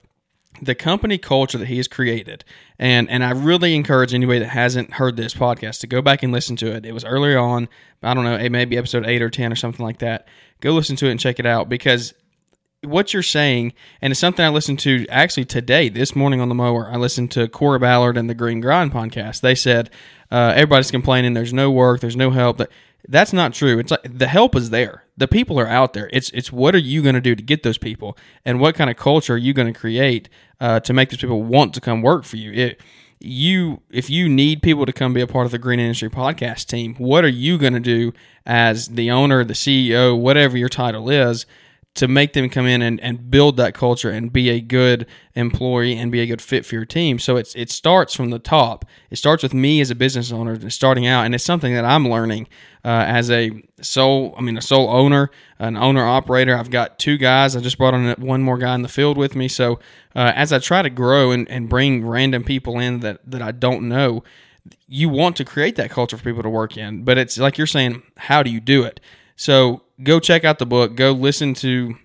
[0.62, 2.44] the company culture that he has created
[2.78, 6.32] and and I really encourage anybody that hasn't heard this podcast to go back and
[6.32, 6.84] listen to it.
[6.84, 7.68] It was earlier on,
[8.02, 10.26] I don't know, it may be episode 8 or 10 or something like that.
[10.60, 12.14] Go listen to it and check it out because
[12.82, 16.54] what you're saying and it's something I listened to actually today this morning on the
[16.54, 16.90] mower.
[16.90, 19.40] I listened to Cora Ballard and the Green Grind podcast.
[19.40, 19.90] They said
[20.30, 22.58] uh, everybody's complaining there's no work, there's no help.
[22.58, 22.70] That
[23.08, 23.78] that's not true.
[23.78, 25.04] It's like the help is there.
[25.16, 26.10] The people are out there.
[26.12, 28.90] It's it's what are you going to do to get those people, and what kind
[28.90, 30.28] of culture are you going to create
[30.60, 32.52] uh, to make those people want to come work for you?
[32.52, 32.80] It,
[33.18, 36.66] you if you need people to come be a part of the Green Industry Podcast
[36.66, 38.12] team, what are you going to do
[38.44, 41.46] as the owner, the CEO, whatever your title is?
[41.96, 45.96] To make them come in and, and build that culture and be a good employee
[45.96, 47.18] and be a good fit for your team.
[47.18, 48.84] So it's it starts from the top.
[49.10, 52.08] It starts with me as a business owner starting out, and it's something that I'm
[52.08, 52.48] learning
[52.84, 54.34] uh, as a sole.
[54.36, 56.54] I mean, a sole owner, an owner operator.
[56.54, 57.56] I've got two guys.
[57.56, 59.48] I just brought on one more guy in the field with me.
[59.48, 59.80] So
[60.14, 63.52] uh, as I try to grow and, and bring random people in that that I
[63.52, 64.22] don't know,
[64.86, 67.04] you want to create that culture for people to work in.
[67.04, 69.00] But it's like you're saying, how do you do it?
[69.34, 70.94] So go check out the book.
[70.94, 71.96] Go listen to,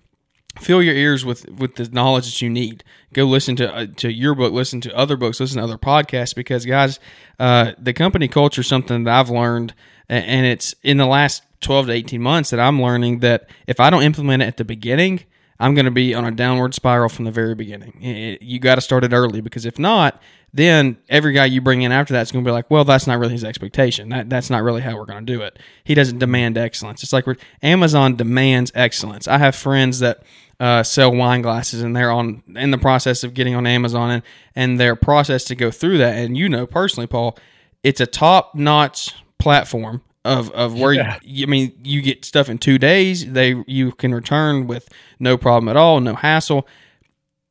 [0.58, 2.84] fill your ears with with the knowledge that you need.
[3.12, 4.52] Go listen to uh, to your book.
[4.52, 5.40] Listen to other books.
[5.40, 6.98] Listen to other podcasts because guys,
[7.38, 9.74] uh, the company culture is something that I've learned,
[10.08, 13.90] and it's in the last twelve to eighteen months that I'm learning that if I
[13.90, 15.24] don't implement it at the beginning.
[15.60, 17.96] I'm going to be on a downward spiral from the very beginning.
[18.40, 20.20] You got to start it early because if not,
[20.54, 23.06] then every guy you bring in after that is going to be like, well, that's
[23.06, 24.10] not really his expectation.
[24.10, 25.58] That, that's not really how we're going to do it.
[25.84, 27.02] He doesn't demand excellence.
[27.02, 29.26] It's like we're, Amazon demands excellence.
[29.26, 30.22] I have friends that
[30.60, 34.22] uh, sell wine glasses and they're on in the process of getting on Amazon and,
[34.54, 36.16] and their process to go through that.
[36.16, 37.36] And you know personally, Paul,
[37.82, 41.18] it's a top notch platform of, of where Yeah.
[41.22, 43.32] you, I mean you get stuff in two days.
[43.32, 44.88] They you can return with
[45.18, 46.68] no problem at all, no hassle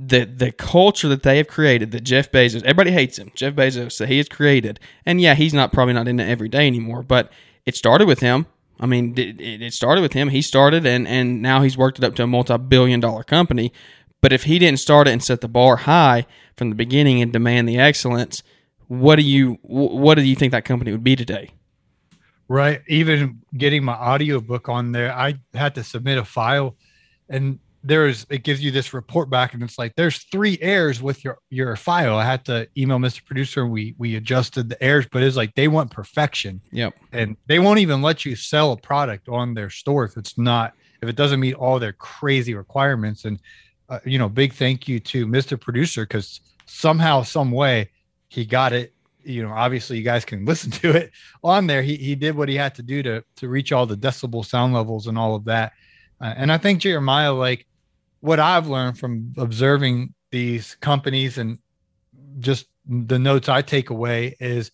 [0.03, 3.31] the the culture that they have created that Jeff Bezos everybody hates him.
[3.35, 4.79] Jeff Bezos that he has created.
[5.05, 7.31] And yeah he's not probably not in it every day anymore but
[7.65, 8.47] it started with him.
[8.79, 10.29] I mean it, it started with him.
[10.29, 13.71] He started and and now he's worked it up to a multi-billion dollar company.
[14.21, 17.31] But if he didn't start it and set the bar high from the beginning and
[17.31, 18.41] demand the excellence
[18.87, 21.51] what do you what do you think that company would be today?
[22.47, 22.81] Right.
[22.87, 26.75] Even getting my audio book on there I had to submit a file
[27.29, 31.23] and there's it gives you this report back and it's like there's three errors with
[31.23, 32.15] your your file.
[32.15, 33.63] I had to email mr producer.
[33.63, 36.61] And we we adjusted the errors but it's like they want perfection.
[36.71, 36.93] Yep.
[37.11, 40.73] And they won't even let you sell a product on their store if it's not
[41.01, 43.25] if it doesn't meet all their crazy requirements.
[43.25, 43.39] And
[43.89, 47.89] uh, you know big thank you to mr producer because somehow some way
[48.27, 48.93] he got it.
[49.23, 51.11] You know obviously you guys can listen to it
[51.43, 51.81] on there.
[51.81, 54.73] He, he did what he had to do to to reach all the decibel sound
[54.73, 55.73] levels and all of that.
[56.21, 57.65] Uh, and i think jeremiah like
[58.21, 61.59] what I've learned from observing these companies and
[62.39, 64.71] just the notes I take away is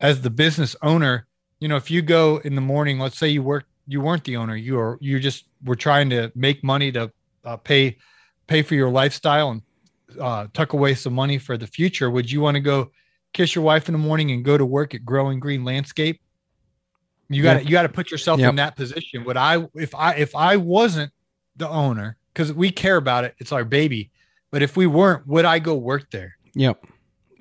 [0.00, 1.26] as the business owner,
[1.58, 4.36] you know, if you go in the morning, let's say you work, you weren't the
[4.36, 7.10] owner, you are, you just were trying to make money to
[7.44, 7.96] uh, pay,
[8.46, 9.62] pay for your lifestyle and
[10.20, 12.10] uh, tuck away some money for the future.
[12.10, 12.90] Would you want to go
[13.32, 16.20] kiss your wife in the morning and go to work at Growing Green Landscape?
[17.28, 18.50] You got to, you got to put yourself yep.
[18.50, 19.24] in that position.
[19.24, 21.12] Would I, if I, if I wasn't
[21.56, 23.34] the owner, because we care about it.
[23.38, 24.10] It's our baby.
[24.50, 26.36] But if we weren't, would I go work there?
[26.54, 26.84] Yep.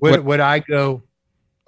[0.02, 0.24] Would, what?
[0.26, 1.04] would I go,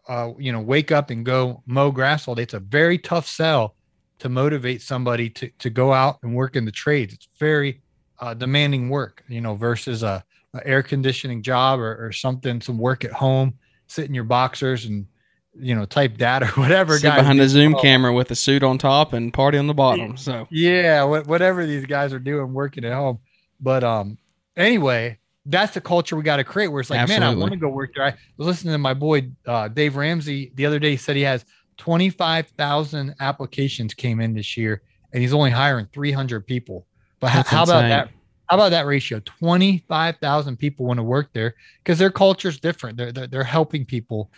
[0.08, 2.44] uh, you know, wake up and go mow grass all day?
[2.44, 3.76] It's a very tough sell
[4.20, 7.14] to motivate somebody to, to go out and work in the trades.
[7.14, 7.82] It's very
[8.20, 12.78] uh, demanding work, you know, versus a, a air conditioning job or, or, something, some
[12.78, 13.56] work at home,
[13.88, 15.08] sit in your boxers and,
[15.54, 16.98] you know, type that or whatever.
[16.98, 20.18] Sit behind a Zoom camera with a suit on top and party on the bottom.
[20.18, 23.20] So yeah, whatever these guys are doing, working at home.
[23.60, 24.18] But um,
[24.58, 26.68] anyway, that's the culture we got to create.
[26.68, 27.28] Where it's like, Absolutely.
[27.28, 28.06] man, I want to go work there.
[28.06, 30.92] I was listening to my boy uh, Dave Ramsey the other day.
[30.92, 31.46] He said he has
[31.78, 34.82] twenty five thousand applications came in this year,
[35.14, 36.86] and he's only hiring three hundred people.
[37.20, 38.10] But how, how about that?
[38.46, 39.20] How about that ratio?
[39.22, 42.98] Twenty five thousand people want to work there because their culture is different.
[42.98, 44.30] They're, they're they're helping people,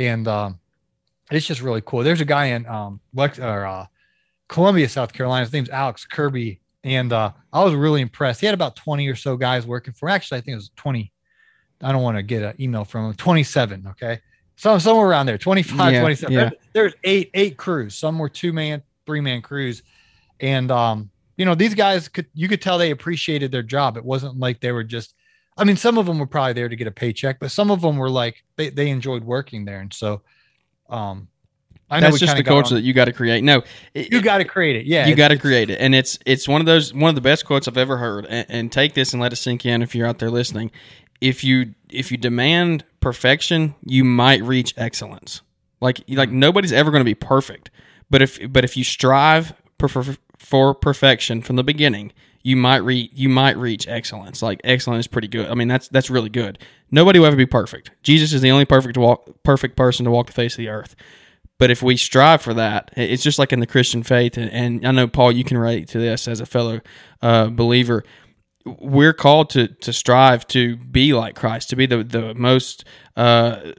[0.00, 0.58] and um,
[1.30, 2.02] it's just really cool.
[2.02, 3.86] There's a guy in um, Lex or uh,
[4.48, 5.44] Columbia, South Carolina.
[5.44, 8.40] His name's Alex Kirby and uh, I was really impressed.
[8.40, 10.14] He had about 20 or so guys working for him.
[10.14, 11.12] Actually, I think it was 20.
[11.82, 13.14] I don't want to get an email from him.
[13.14, 13.86] 27.
[13.90, 14.20] Okay.
[14.56, 16.32] So somewhere around there, 25, yeah, 27.
[16.34, 16.50] Yeah.
[16.72, 17.94] There's eight, eight crews.
[17.94, 19.82] Some were two man, three man crews.
[20.40, 23.96] And, um, you know, these guys could, you could tell they appreciated their job.
[23.96, 25.14] It wasn't like they were just,
[25.60, 27.82] I mean, some of them were probably there to get a paycheck, but some of
[27.82, 29.80] them were like, they, they enjoyed working there.
[29.80, 30.22] And so,
[30.88, 31.28] um,
[31.90, 33.42] I know that's just the culture that you got to create.
[33.42, 33.62] No,
[33.94, 34.86] it, you got to create it.
[34.86, 37.20] Yeah, you got to create it, and it's it's one of those one of the
[37.20, 38.26] best quotes I've ever heard.
[38.26, 40.70] And, and, take this and let it sink in if you're out there listening.
[41.20, 45.42] If you if you demand perfection, you might reach excellence.
[45.80, 47.70] Like like nobody's ever going to be perfect,
[48.08, 53.10] but if but if you strive for, for perfection from the beginning, you might reach
[53.14, 54.42] you might reach excellence.
[54.42, 55.48] Like excellence is pretty good.
[55.48, 56.58] I mean that's that's really good.
[56.90, 57.90] Nobody will ever be perfect.
[58.02, 60.96] Jesus is the only perfect walk perfect person to walk the face of the earth.
[61.58, 64.38] But if we strive for that, it's just like in the Christian faith.
[64.38, 66.80] And, and I know, Paul, you can relate to this as a fellow
[67.20, 68.02] uh, believer.
[68.64, 72.84] We're called to to strive to be like Christ, to be the the most
[73.16, 73.72] uh,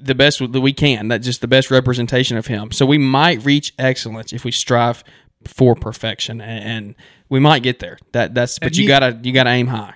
[0.00, 1.08] the best that we can.
[1.08, 2.72] That just the best representation of Him.
[2.72, 5.04] So we might reach excellence if we strive
[5.46, 6.94] for perfection, and, and
[7.28, 7.98] we might get there.
[8.12, 9.94] That that's but you gotta you gotta aim high.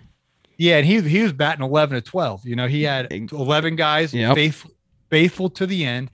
[0.58, 2.44] Yeah, and he he was batting eleven to twelve.
[2.44, 4.34] You know, he had eleven guys yep.
[4.34, 4.70] faithful
[5.10, 6.10] faithful to the end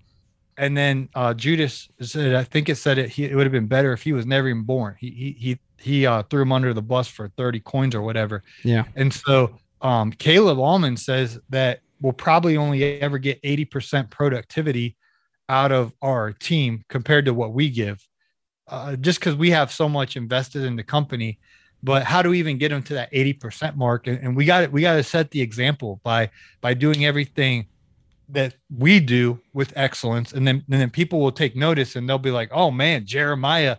[0.58, 3.68] and then uh, Judas said, I think it said it, he, it would have been
[3.68, 4.96] better if he was never even born.
[4.98, 8.42] He he he he uh, threw him under the bus for thirty coins or whatever.
[8.64, 8.84] Yeah.
[8.96, 14.96] And so um, Caleb Allman says that we'll probably only ever get eighty percent productivity
[15.48, 18.06] out of our team compared to what we give,
[18.68, 21.38] uh, just because we have so much invested in the company.
[21.82, 24.06] But how do we even get them to that eighty percent mark?
[24.06, 27.66] And, and we got we got to set the example by by doing everything
[28.28, 32.18] that we do with excellence and then and then people will take notice and they'll
[32.18, 33.76] be like oh man jeremiah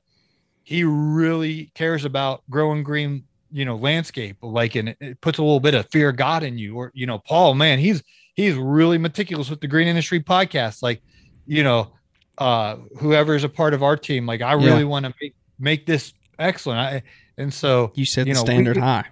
[0.63, 5.43] he really cares about growing green you know landscape like and it, it puts a
[5.43, 8.55] little bit of fear of god in you or you know paul man he's he's
[8.55, 11.01] really meticulous with the green industry podcast like
[11.45, 11.91] you know
[12.39, 14.83] uh whoever is a part of our team like i really yeah.
[14.83, 17.03] want to make make this excellent I,
[17.37, 19.05] and so you set you the standard we, high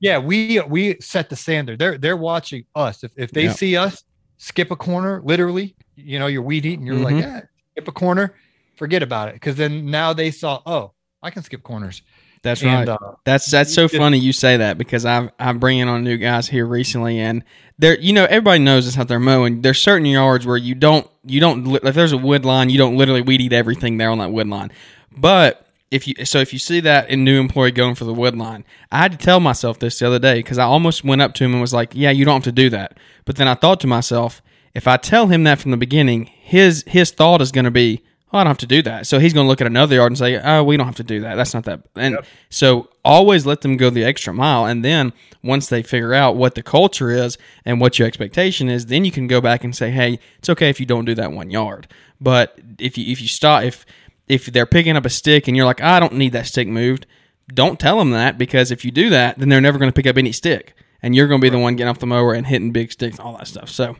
[0.00, 4.04] yeah we we set the standard they're they're watching us if, if they see us
[4.38, 7.04] skip a corner, literally, you know, you're weed eating, you're mm-hmm.
[7.04, 8.34] like, yeah, skip a corner,
[8.76, 9.40] forget about it.
[9.40, 12.02] Cause then now they saw, oh, I can skip corners.
[12.42, 12.98] That's And, right.
[13.02, 16.46] uh, That's that's so funny you say that because I've I'm bringing on new guys
[16.46, 17.42] here recently, and
[17.76, 19.62] there you know everybody knows this out there mowing.
[19.62, 22.96] There's certain yards where you don't you don't if there's a wood line, you don't
[22.96, 24.70] literally weed eat everything there on that wood line.
[25.16, 28.36] But if you so if you see that a new employee going for the wood
[28.36, 31.34] line, I had to tell myself this the other day because I almost went up
[31.34, 33.54] to him and was like, "Yeah, you don't have to do that." But then I
[33.54, 34.42] thought to myself,
[34.74, 38.02] if I tell him that from the beginning, his his thought is going to be,
[38.32, 40.12] "Oh, I don't have to do that." So he's going to look at another yard
[40.12, 41.36] and say, "Oh, we don't have to do that.
[41.36, 42.18] That's not that." And
[42.50, 45.12] so always let them go the extra mile, and then
[45.42, 49.10] once they figure out what the culture is and what your expectation is, then you
[49.10, 51.88] can go back and say, "Hey, it's okay if you don't do that one yard."
[52.20, 53.84] But if you if you stop if
[54.28, 57.06] if they're picking up a stick and you're like, I don't need that stick moved,
[57.52, 60.06] don't tell them that because if you do that, then they're never going to pick
[60.06, 62.46] up any stick, and you're going to be the one getting off the mower and
[62.46, 63.68] hitting big sticks, and all that stuff.
[63.70, 63.96] So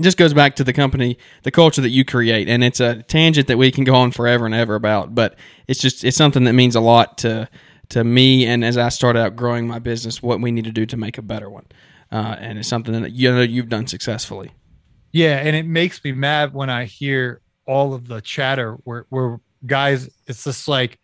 [0.00, 3.48] just goes back to the company, the culture that you create, and it's a tangent
[3.48, 5.14] that we can go on forever and ever about.
[5.14, 7.48] But it's just it's something that means a lot to
[7.90, 10.84] to me, and as I started out growing my business, what we need to do
[10.86, 11.66] to make a better one,
[12.12, 14.52] uh, and it's something that you know you've done successfully.
[15.12, 19.40] Yeah, and it makes me mad when I hear all of the chatter where where
[19.64, 20.98] guys, it's just like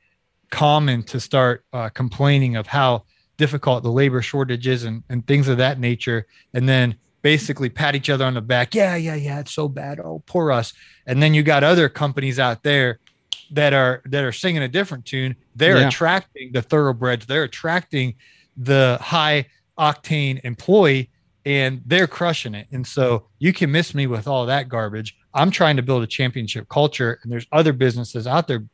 [0.50, 3.04] common to start uh, complaining of how
[3.36, 7.96] difficult the labor shortage is and, and things of that nature, and then basically pat
[7.96, 8.74] each other on the back.
[8.74, 9.98] Yeah, yeah, yeah, it's so bad.
[9.98, 10.74] Oh, poor us.
[11.06, 13.00] And then you got other companies out there
[13.50, 15.34] that are that are singing a different tune.
[15.56, 15.88] They're Yeah.
[15.88, 17.24] attracting the thoroughbreds.
[17.24, 18.14] They're attracting
[18.58, 19.46] the high
[19.78, 21.10] octane employee
[21.46, 22.66] and they're crushing it.
[22.72, 25.16] And so you can miss me with all that garbage.
[25.32, 28.64] I'm trying to build a championship culture, and there's other businesses out there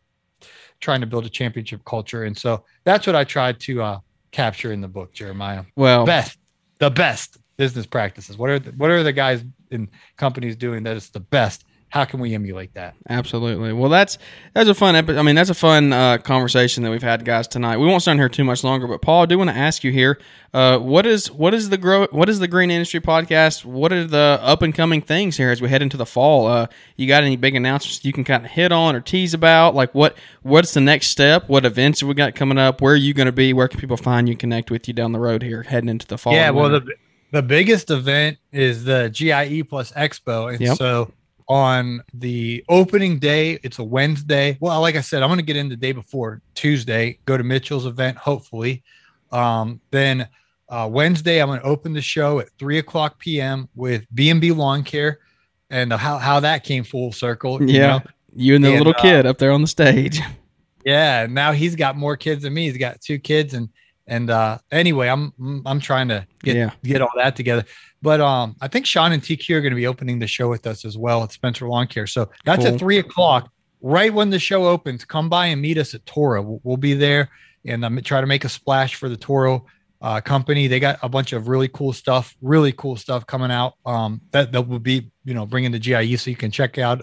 [0.80, 2.24] trying to build a championship culture.
[2.24, 3.98] And so that's what I tried to uh,
[4.32, 5.64] capture in the book, Jeremiah.
[5.76, 6.38] Well, Best,
[6.78, 8.38] the best business practices.
[8.38, 11.66] What are the, what are the guys in companies doing that is the best?
[11.90, 12.94] How can we emulate that?
[13.06, 13.74] Absolutely.
[13.74, 14.16] Well, that's
[14.54, 15.18] that's a fun episode.
[15.18, 17.76] I mean, that's a fun uh, conversation that we've had, guys, tonight.
[17.76, 19.92] We won't stand here too much longer, but Paul, I do want to ask you
[19.92, 20.18] here:
[20.54, 22.06] uh, what is what is the grow?
[22.12, 23.66] What is the Green Industry Podcast?
[23.66, 26.46] What are the up and coming things here as we head into the fall?
[26.46, 29.74] Uh, you got any big announcements you can kind of hit on or tease about?
[29.74, 31.48] Like what what's the next step?
[31.48, 32.80] What events have we got coming up?
[32.80, 33.52] Where are you going to be?
[33.52, 36.16] Where can people find you, connect with you down the road here, heading into the
[36.16, 36.32] fall?
[36.32, 36.94] yeah, well, the
[37.32, 40.76] the biggest event is the GIE Plus Expo, and Yep.
[40.76, 41.12] so
[41.48, 44.56] on the opening day, it's a Wednesday.
[44.60, 47.18] Well, like I said, I'm going to get in the day before Tuesday.
[47.24, 48.82] Go to Mitchell's event, hopefully.
[49.32, 50.28] Um, then
[50.68, 53.68] uh, Wednesday, I'm going to open the show at three o'clock p.m.
[53.74, 55.18] with B and B Lawn Care,
[55.70, 57.60] and how how that came full circle.
[57.62, 57.86] you Yeah.
[57.98, 58.00] know?
[58.36, 60.20] you and the and, little uh, kid up there on the stage.
[60.82, 62.64] Yeah, now he's got more kids than me.
[62.64, 63.68] He's got two kids, and
[64.10, 65.32] and uh, anyway, I'm
[65.64, 66.70] I'm trying to get Yeah.
[66.84, 67.64] get all that together.
[68.02, 70.66] But um, I think Sean and TQ are going to be opening the show with
[70.66, 72.06] us as well at Spencer Lawn Care.
[72.06, 72.74] So that's Cool.
[72.74, 75.04] at three o'clock, right when the show opens.
[75.04, 76.42] Come by and meet us at Toro.
[76.42, 77.30] We'll, we'll be there
[77.66, 79.64] and um, try to make a splash for the Toro
[80.02, 80.66] uh, company.
[80.66, 83.74] They got a bunch of really cool stuff, really cool stuff coming out.
[83.86, 87.02] Um, that that will be you know bringing the GIE, so you can check out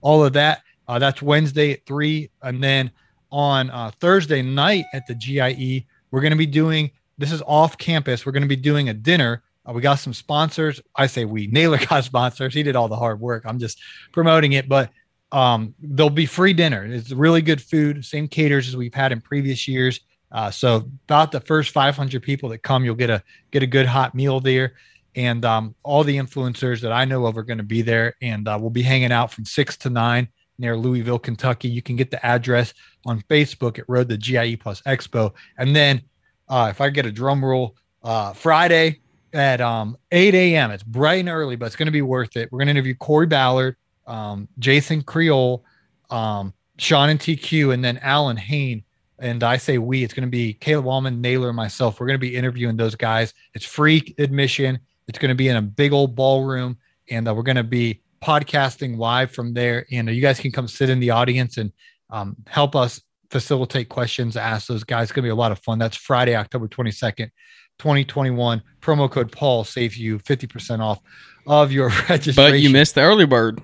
[0.00, 0.62] all of that.
[0.88, 2.90] Uh, that's Wednesday at three, and then
[3.30, 7.76] on uh, Thursday night at the GIE, we're going to be doing this is off
[7.76, 8.24] campus.
[8.24, 9.42] We're going to be doing a dinner.
[9.68, 10.80] Uh, we got some sponsors.
[10.96, 11.48] I say we.
[11.48, 12.54] Naylor got sponsors.
[12.54, 13.44] He did all the hard work.
[13.44, 13.80] I'm just
[14.12, 14.90] promoting it, but
[15.32, 16.86] um, there'll be free dinner.
[16.86, 20.00] It's really good food, same caters as we've had in previous years.
[20.30, 23.86] Uh, so about the first 500 people that come, you'll get a get a good
[23.86, 24.74] hot meal there,
[25.14, 28.46] and um, all the influencers that I know of are going to be there, and
[28.46, 31.68] uh, we'll be hanging out from six to nine near Louisville, Kentucky.
[31.68, 32.74] You can get the address
[33.06, 36.02] on Facebook at Road to GIE Plus Expo, and then
[36.48, 39.00] uh, if I get a drum roll, uh, Friday
[39.32, 40.70] at um, 8 a.m.
[40.70, 42.50] It's bright and early, but it's going to be worth it.
[42.50, 45.64] We're going to interview Corey Ballard, um, Jason Creel,
[46.10, 48.82] um, Sean and TQ, and then Alan Hain.
[49.18, 51.98] And I say we, it's going to be Caleb Wallman, Naylor, and myself.
[51.98, 53.34] We're going to be interviewing those guys.
[53.54, 54.78] It's free admission.
[55.08, 56.78] It's going to be in a big old ballroom,
[57.10, 59.86] and uh, we're going to be podcasting live from there.
[59.92, 61.72] And you guys can come sit in the audience and
[62.10, 63.00] um, help us
[63.30, 65.04] facilitate questions, ask those guys.
[65.04, 65.78] It's going to be a lot of fun.
[65.78, 67.30] That's Friday, October 22nd,
[67.78, 68.62] 2021.
[68.80, 71.00] Promo code Paul saves you 50% off
[71.46, 72.34] of your registration.
[72.52, 73.62] But you missed the early bird.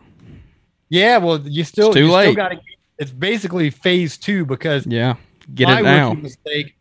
[0.88, 2.36] Yeah, well, you still, It's too you still late.
[2.36, 2.60] got to.
[2.98, 5.16] It's basically phase two because Yeah.
[5.52, 6.12] Get my it now.
[6.14, 6.76] mistake.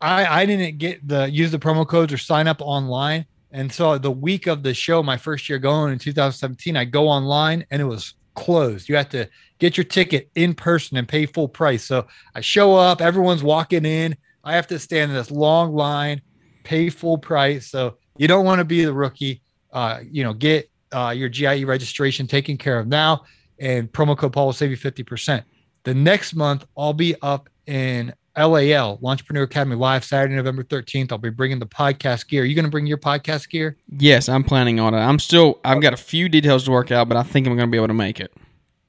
[0.00, 3.96] I I didn't get the use the promo codes or sign up online, and so
[3.96, 7.80] the week of the show, my first year going in 2017, I go online and
[7.80, 8.86] it was closed.
[8.86, 11.82] You have to get your ticket in person and pay full price.
[11.82, 14.14] So I show up, everyone's walking in.
[14.44, 16.20] I have to stand in this long line,
[16.64, 17.70] pay full price.
[17.70, 19.40] So you don't want to be the rookie.
[19.72, 23.24] Uh, you know, get uh, your GIE registration taken care of now,
[23.58, 25.42] and promo code Paul will save you 50%.
[25.84, 31.12] The next month, I'll be up in LAL, Lawnpreneur Academy Live, Saturday, November 13th.
[31.12, 32.42] I'll be bringing the podcast gear.
[32.42, 33.76] Are you going to bring your podcast gear?
[33.98, 34.98] Yes, I'm planning on it.
[34.98, 37.68] I'm still, I've got a few details to work out, but I think I'm going
[37.68, 38.32] to be able to make it.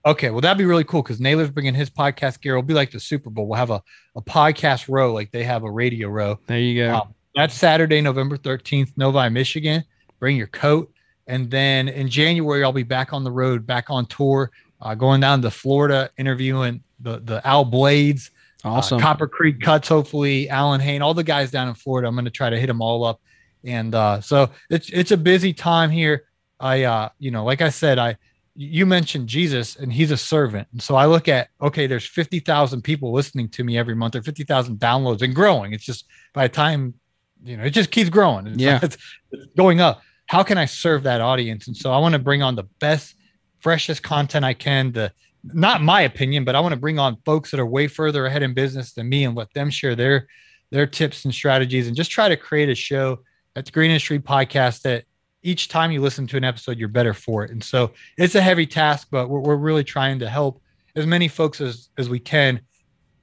[0.06, 2.54] Okay, well that'd be really cool because Naylor's bringing his podcast gear.
[2.54, 3.45] It'll be like the Super Bowl.
[3.45, 3.84] We'll have a,
[4.16, 6.39] a podcast row like they have a radio row.
[6.48, 6.95] There you go.
[6.95, 9.84] Um, that's Saturday, November 13th, Novi, Michigan.
[10.20, 10.91] Bring your coat.
[11.28, 14.50] And then in January, I'll be back on the road, back on tour,
[14.82, 18.32] uh, going down to Florida, interviewing the, the Al Blades,
[18.68, 18.97] awesome.
[18.97, 22.07] uh, Copper Creek Cuts, hopefully, Alan Hain, all the guys down in Florida.
[22.07, 23.22] I'm going to try to hit them all up.
[23.63, 26.26] And uh, so it's it's a busy time here.
[26.59, 28.18] I, uh, you know, like I said, I
[28.59, 30.68] you mentioned Jesus and he's a servant.
[30.72, 34.24] And so I look at, okay, there's 50,000 people listening to me every month or
[34.24, 35.74] 50,000 downloads and growing.
[35.74, 36.95] It's just by the time,
[37.43, 38.47] you know, it just keeps growing.
[38.47, 38.80] It's, Yeah.
[38.84, 38.97] It's,
[39.32, 40.01] it's going up.
[40.26, 41.68] How can I serve that audience?
[41.68, 43.13] And so I want to bring on the best,
[43.59, 44.91] freshest content I can.
[44.91, 45.13] The,
[45.54, 48.43] not my opinion, but I want to bring on folks that are way further ahead
[48.43, 50.28] in business than me and let them share their,
[50.72, 53.20] their tips and strategies and just try to create a show
[53.56, 55.06] at the Green Industry podcast that
[55.43, 57.52] each time you listen to an episode, you're better for it.
[57.52, 60.62] And so it's a heavy task, but we're, we're really trying to help
[60.95, 62.60] as many folks as, as we can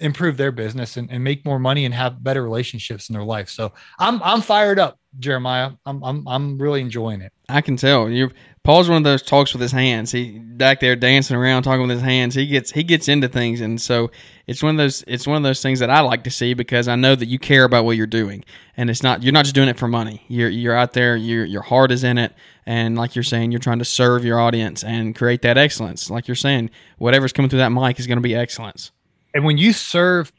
[0.05, 3.49] improve their business and, and make more money and have better relationships in their life.
[3.49, 5.73] So I'm, I'm fired up, Jeremiah.
[5.87, 7.33] I'm, I'm, I'm really enjoying it.
[7.49, 8.31] I can tell you.
[8.65, 10.11] Paul's one of those talks with his hands.
[10.11, 12.35] He back there dancing around, talking with his hands.
[12.35, 14.11] He gets he gets into things, and so
[14.47, 16.89] it's one of those it's one of those things that I like to see because
[16.89, 18.43] I know that you care about what you're doing,
[18.79, 20.25] and it's not you're not just doing it for money.
[20.29, 21.15] You're you're out there.
[21.15, 22.33] Your your heart is in it,
[22.65, 26.09] and like you're saying, you're trying to serve your audience and create that excellence.
[26.09, 28.93] Like you're saying, whatever's coming through that mic is going to be excellence.
[29.35, 30.33] And when you serve,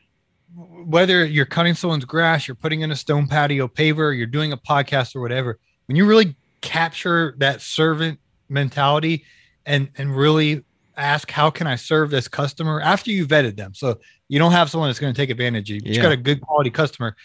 [0.55, 4.57] whether you're cutting someone's grass, you're putting in a stone patio paver, you're doing a
[4.57, 8.19] podcast or whatever, when you really capture that servant
[8.49, 9.23] mentality
[9.65, 10.63] and and really
[10.97, 13.73] ask how can I serve this customer after you vetted them.
[13.73, 15.81] So you don't have someone that's going to take advantage of you.
[15.83, 16.01] You Yeah.
[16.03, 17.15] got a good quality customer.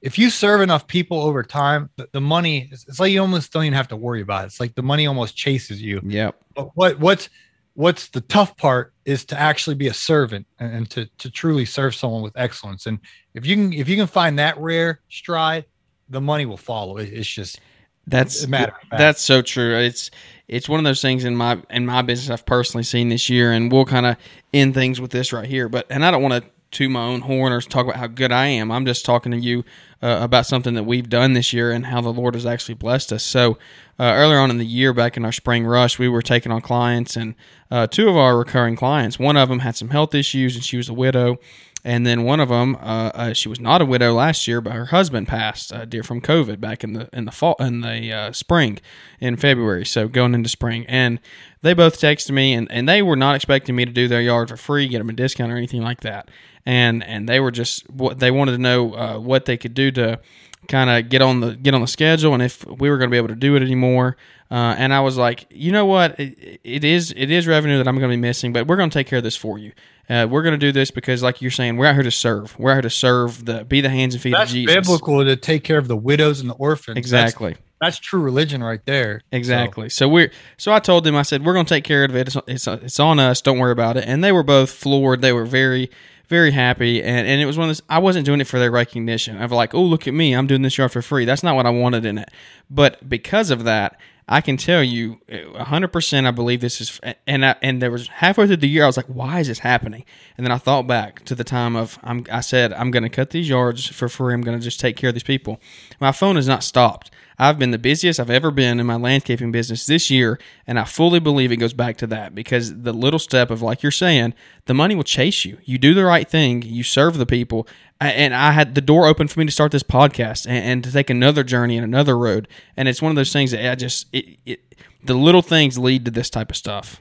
[0.00, 3.64] If you serve enough people over time, the, the money it's, like you almost don't
[3.64, 4.46] even have to worry about it.
[4.46, 6.00] It's like the money almost chases you.
[6.04, 6.40] Yep.
[6.54, 7.28] But what what's
[7.74, 11.94] what's the tough part is to actually be a servant and, to to truly serve
[11.94, 12.86] someone with excellence.
[12.86, 12.98] And
[13.34, 15.66] if you can if you can find that rare stride,
[16.08, 16.98] the money will follow.
[16.98, 17.60] It, it's just
[18.06, 19.76] That's a matter of that's so true.
[19.76, 20.10] It's
[20.46, 23.52] it's one of those things in my in my business I've personally seen this year,
[23.52, 24.16] and we'll kind of
[24.52, 25.68] end things with this right here.
[25.68, 28.32] But and I don't want to toot my own horn or talk about how good
[28.32, 28.70] I am.
[28.70, 29.64] I'm just talking to you
[30.02, 33.12] uh, about something that we've done this year and how the Lord has actually blessed
[33.12, 33.22] us.
[33.22, 33.52] So
[33.98, 36.60] uh, earlier on in the year, back in our spring rush, we were taking on
[36.60, 37.34] clients, and
[37.70, 40.76] uh, two of our recurring clients, one of them had some health issues, and she
[40.76, 41.38] was a widow.
[41.86, 44.72] And then one of them, uh, uh, she was not a widow last year, but
[44.72, 48.30] her husband passed, uh, dear from COVID, back in the in the fall in the
[48.32, 48.78] spring,
[49.20, 49.84] in February.
[49.84, 51.20] So going into spring, and
[51.60, 54.48] they both texted me, and, and they were not expecting me to do their yard
[54.48, 56.30] for free, get them a discount or anything like that.
[56.66, 59.90] And and they were just what they wanted to know uh, what they could do
[59.92, 60.20] to
[60.68, 63.12] kind of get on the get on the schedule, and if we were going to
[63.12, 64.16] be able to do it anymore.
[64.50, 67.88] Uh, and I was like, you know what, it, it is it is revenue that
[67.88, 69.72] I'm going to be missing, but we're going to take care of this for you.
[70.08, 72.58] Uh, we're going to do this because, like you're saying, we're out here to serve.
[72.58, 74.74] We're out here to serve the be the hands and feet that's of Jesus.
[74.74, 76.98] biblical to take care of the widows and the orphans.
[76.98, 77.56] Exactly.
[77.80, 79.20] That's, true religion right there.
[79.20, 79.88] So, Exactly.
[79.90, 82.28] So, we're so I told them I said we're going to take care of it.
[82.28, 83.42] It's, it's it's on us.
[83.42, 84.04] Don't worry about it.
[84.06, 85.20] And they were both floored.
[85.20, 85.90] They were very
[86.28, 87.02] very happy.
[87.02, 87.82] And and it was one of those.
[87.88, 90.62] I wasn't doing it for their recognition of like, oh look at me, I'm doing
[90.62, 91.24] this yard for free.
[91.24, 92.30] That's not what I wanted in it.
[92.70, 93.98] But because of that.
[94.26, 96.26] I can tell you, uh, 100%.
[96.26, 98.96] I believe this is, and I, and there was halfway through the year, I was
[98.96, 100.06] like, "Why is this happening?"
[100.38, 103.10] And then I thought back to the time of, I'm, I said, "I'm going to
[103.10, 104.32] cut these yards for free.
[104.32, 105.60] I'm going to just take care of these people."
[106.00, 107.10] My phone has not stopped.
[107.38, 110.84] I've been the busiest I've ever been in my landscaping business this year, and I
[110.84, 114.34] fully believe it goes back to that because the little step of, like you're saying,
[114.66, 115.58] the money will chase you.
[115.64, 117.66] You do the right thing, you serve the people,
[118.00, 120.92] and I had the door open for me to start this podcast and, and to
[120.92, 122.48] take another journey and another road.
[122.76, 126.04] And it's one of those things that I just, it, it, the little things lead
[126.04, 127.00] to this type of stuff.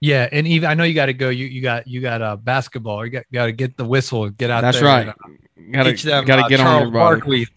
[0.00, 1.28] Yeah, and even I know you got to go.
[1.28, 3.04] You you got you got uh, basketball.
[3.04, 4.30] You got got to get the whistle.
[4.30, 4.60] Get out.
[4.60, 5.06] That's there right.
[5.72, 6.92] Got to got to get on Charles everybody.
[6.92, 7.48] Barkley.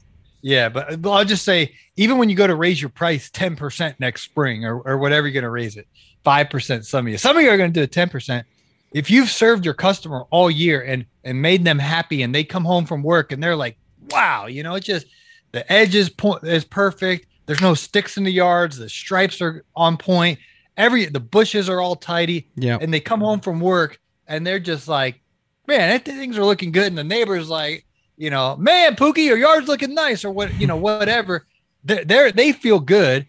[0.42, 3.30] Yeah, but, uh, but I'll just say, even when you go to raise your price
[3.30, 5.88] ten percent next spring or, or whatever you're going to raise it,
[6.24, 6.86] five percent.
[6.86, 8.46] Some of you, some of you are going to do it ten percent.
[8.94, 12.66] If you've served your customer all year and and made them happy, and they come
[12.66, 13.78] home from work and they're like,
[14.10, 15.06] "Wow," you know, it just
[15.52, 17.28] the edge is point is perfect.
[17.46, 18.78] There's no sticks in the yards.
[18.78, 20.40] The stripes are on point.
[20.78, 22.78] Every the bushes are all tidy Yeah.
[22.82, 25.20] and they come home from work and they're just like,
[25.68, 26.88] man, things are looking good.
[26.88, 27.86] And the neighbor's like,
[28.22, 31.48] you know, man, Pookie, your yard's looking nice, or what, you know, whatever.
[31.84, 33.26] They're, they're they feel good.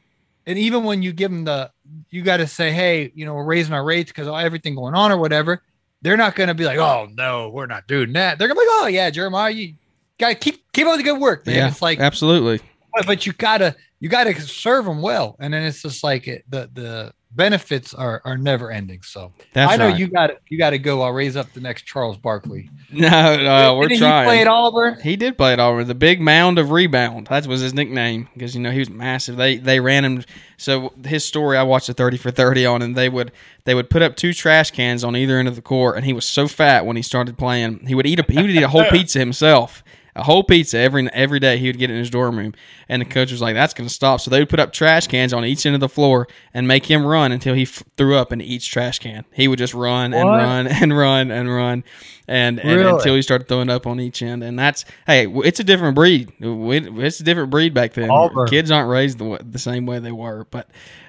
[0.46, 1.70] And even when you give them the,
[2.10, 5.10] you got to say, hey, you know, we're raising our rates because everything going on
[5.10, 5.62] or whatever.
[6.02, 8.38] they're not going to be like, oh no, we're not doing that.
[8.38, 9.74] They're gonna be like, oh yeah, Jeremiah, you
[10.18, 11.56] gotta keep keep up the good work, man.
[11.56, 12.60] Yeah, It's like, absolutely.
[12.92, 16.44] but, but you gotta you gotta serve them well, and then it's just like it,
[16.50, 19.02] the the benefits are are never ending.
[19.02, 19.98] So That's I know right.
[19.98, 21.02] you got to you got to go.
[21.02, 22.70] I'll raise up the next Charles Barkley.
[22.94, 24.24] No, no, we're Didn't trying.
[24.24, 25.00] He play at Auburn.
[25.00, 25.88] He did play at Auburn.
[25.88, 27.28] The big mound of rebound.
[27.28, 29.36] That was his nickname because you know he was massive.
[29.36, 30.24] They they ran him.
[30.58, 33.32] So his story, I watched a thirty for thirty on, and they would
[33.64, 36.12] they would put up two trash cans on either end of the court, and he
[36.12, 38.68] was so fat when he started playing, he would eat a he would eat a
[38.68, 39.82] whole pizza himself.
[40.14, 42.52] A whole pizza every every day he would get in his dorm room,
[42.86, 45.06] and the coach was like, "That's going to stop." So they would put up trash
[45.06, 48.14] cans on each end of the floor and make him run until he f- threw
[48.16, 49.24] up in each trash can.
[49.32, 50.36] He would just run and What?
[50.36, 51.82] run and run and run,
[52.28, 52.90] and, and Really?
[52.92, 54.44] until he started throwing up on each end.
[54.44, 56.30] And that's hey, it's a different breed.
[56.40, 58.10] It's a different breed back then.
[58.10, 58.48] Auburn.
[58.48, 60.68] Kids aren't raised the, the same way they were, but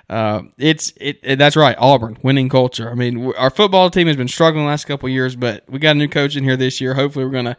[0.09, 1.37] uh, it's it.
[1.37, 2.89] That's right, Auburn winning culture.
[2.89, 5.63] I mean, w- our football team has been struggling the last couple of years, but
[5.69, 6.93] we got a new coach in here this year.
[6.93, 7.57] Hopefully, we're gonna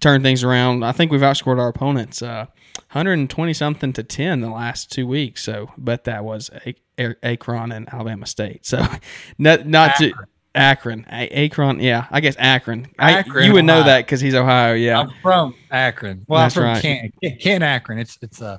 [0.00, 0.84] turn things around.
[0.84, 2.22] I think we've outscored our opponents.
[2.22, 2.46] Uh,
[2.92, 5.42] 120 something to 10 the last two weeks.
[5.42, 8.64] So, but that was a- A- Akron and Alabama State.
[8.66, 8.84] So,
[9.38, 10.12] not not to
[10.54, 11.80] Akron, A- Akron.
[11.80, 12.86] Yeah, I guess Akron.
[12.98, 14.74] I, Akron, you would know that because he's Ohio.
[14.74, 16.24] Yeah, I'm from Akron.
[16.28, 17.12] Well, That's I'm from right.
[17.22, 17.98] Kent, Kent, Akron.
[17.98, 18.58] It's it's a uh,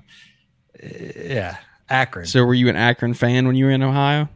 [0.83, 1.57] yeah,
[1.89, 2.25] Akron.
[2.25, 4.29] So, were you an Akron fan when you were in Ohio?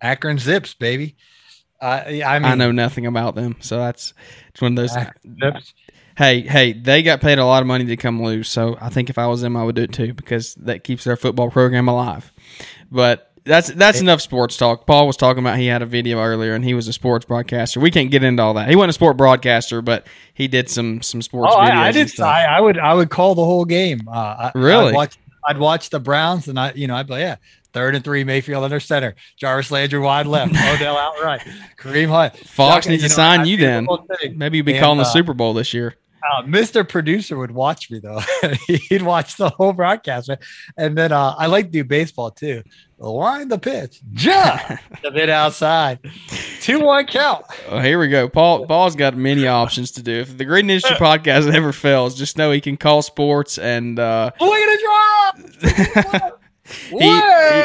[0.00, 1.16] Akron Zips, baby.
[1.80, 4.14] Uh, I mean, I know nothing about them, so that's
[4.48, 4.92] it's one of those.
[4.92, 5.74] Zips.
[6.16, 9.10] Hey, hey, they got paid a lot of money to come loose, so I think
[9.10, 11.88] if I was them, I would do it too because that keeps their football program
[11.88, 12.32] alive.
[12.90, 14.86] But that's that's enough sports talk.
[14.86, 17.80] Paul was talking about he had a video earlier, and he was a sports broadcaster.
[17.80, 18.68] We can't get into all that.
[18.68, 21.70] He wasn't a sport broadcaster, but he did some some sports Oh, videos.
[21.70, 22.20] I, I did.
[22.20, 22.78] I, I would.
[22.78, 24.02] I would call the whole game.
[24.08, 24.90] Uh, I, Really?
[24.90, 27.36] I'd watch, I'd watch the Browns, and I, you know, I'd be like, yeah,
[27.72, 31.42] third and three, Mayfield under center, Jarvis Landry wide left, Odell outright,
[31.78, 32.36] Kareem Hunt.
[32.36, 33.86] Fox Shaka- needs to know, sign you then.
[34.34, 35.96] Maybe you'll be And, calling the uh, Super Bowl this year.
[36.32, 36.88] Uh, Mr.
[36.88, 38.20] Producer would watch me though.
[38.88, 40.38] He'd watch the whole broadcast, man.
[40.76, 42.62] and then uh, I like to do baseball too.
[42.98, 44.62] Line the pitch, jump
[45.04, 45.98] a bit outside,
[46.62, 47.44] two one count.
[47.68, 48.28] Oh, here we go.
[48.30, 50.20] Paul Paul's got many options to do.
[50.20, 54.30] If the Green Industry podcast ever fails, just know he can call sports and uh,
[54.40, 54.78] Look at
[55.60, 55.70] the
[56.12, 56.40] drop.
[56.90, 56.98] he,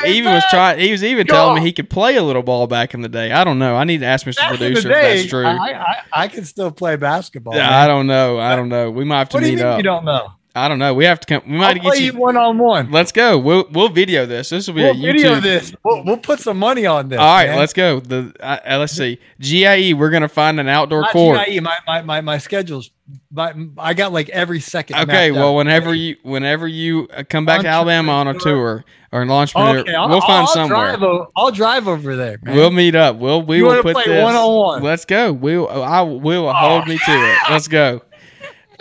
[0.07, 0.79] he even was trying.
[0.79, 3.31] He was even telling me he could play a little ball back in the day.
[3.31, 3.75] I don't know.
[3.75, 4.37] I need to ask Mr.
[4.37, 5.45] Back Producer day, if that's true.
[5.45, 7.55] I, I, I can still play basketball.
[7.55, 7.73] Yeah, man.
[7.73, 8.39] I don't know.
[8.39, 8.91] I don't know.
[8.91, 9.77] We might have to What do you meet mean up.
[9.77, 10.33] you don't know?
[10.55, 10.93] I don't know.
[10.93, 11.49] We have to come.
[11.49, 12.91] We might get you one on one.
[12.91, 13.37] Let's go.
[13.37, 14.49] We'll we'll video this.
[14.49, 15.13] This will be We'll a YouTube.
[15.13, 15.75] video this.
[15.83, 17.19] We'll, we'll put some money on this.
[17.19, 17.59] All right, man.
[17.59, 17.99] let's go.
[17.99, 19.19] The uh, let's see.
[19.39, 19.93] GIE.
[19.93, 21.39] We're gonna find an outdoor Not court.
[21.47, 22.89] GIE, my, my, my, my schedule's,
[23.31, 24.97] my, I got like every second.
[25.09, 29.25] Okay, well, whenever you whenever you uh, come back to Alabama on a tour or
[29.25, 30.97] Lawnpreneur, Okay, I'll, we'll find I'll somewhere.
[30.97, 32.37] Drive o- I'll drive over there.
[32.43, 32.55] Man.
[32.55, 33.17] We'll meet up.
[33.17, 34.83] We'll we You will put play this one-on-one?
[34.83, 35.31] Let's go.
[35.33, 36.53] We'll I we will Oh.
[36.53, 37.37] hold me to it.
[37.49, 38.01] Let's go.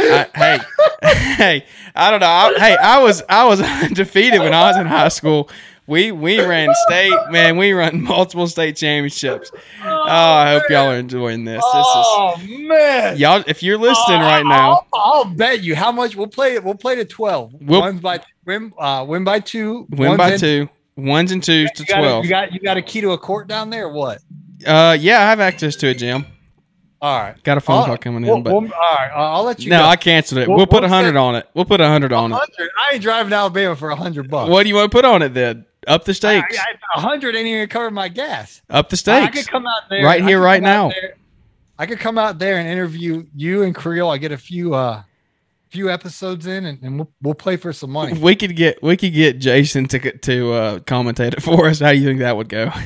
[0.00, 0.58] I, hey,
[1.34, 1.64] hey,
[1.94, 2.26] I don't know.
[2.26, 5.50] I, hey, I was I was undefeated when I was in high school.
[5.89, 7.57] We we ran state man.
[7.57, 9.51] We run multiple state championships.
[9.82, 11.57] Oh, I hope y'all are enjoying this.
[11.57, 13.43] This oh man, y'all.
[13.47, 16.62] If you're listening Oh, right now, I'll, I'll bet you how much we'll play it.
[16.62, 17.55] We'll play to twelve.
[17.61, 19.86] We'll- Win by win, uh, win by two.
[19.91, 22.24] win by in- two, ones and twos to You got, twelve.
[22.24, 23.86] you got you got a key to a court down there.
[23.86, 24.18] Or what?
[24.66, 26.26] Uh, yeah, I have access to a gym.
[27.01, 27.43] All right.
[27.45, 29.61] Got a phone I'll- call coming we'll- in, but we'll- all right, I'll I'll let
[29.61, 29.70] you.
[29.70, 29.84] no, go.
[29.86, 30.49] I canceled it.
[30.49, 31.49] We'll- We'll, put a hundred on it.
[31.55, 32.39] We'll put a hundred on it.
[32.39, 34.51] I ain't driving to Alabama for a hundred bucks.
[34.51, 35.64] What do you want to put on it then?
[35.89, 36.57] Up the stakes.
[36.59, 38.62] I- A hundred ain't even cover my gas.
[38.70, 39.26] Up the stakes.
[39.26, 40.91] I could come out there Right here, right now.
[40.91, 41.16] there-
[41.78, 44.09] I could come out there and interview you and Creel.
[44.11, 45.03] I get a few uh
[45.70, 48.18] few episodes in, and, and we'll we'll play for some money.
[48.18, 51.80] We could get we could get Jason to to uh, commentate it for us.
[51.80, 52.70] How do you think that would go?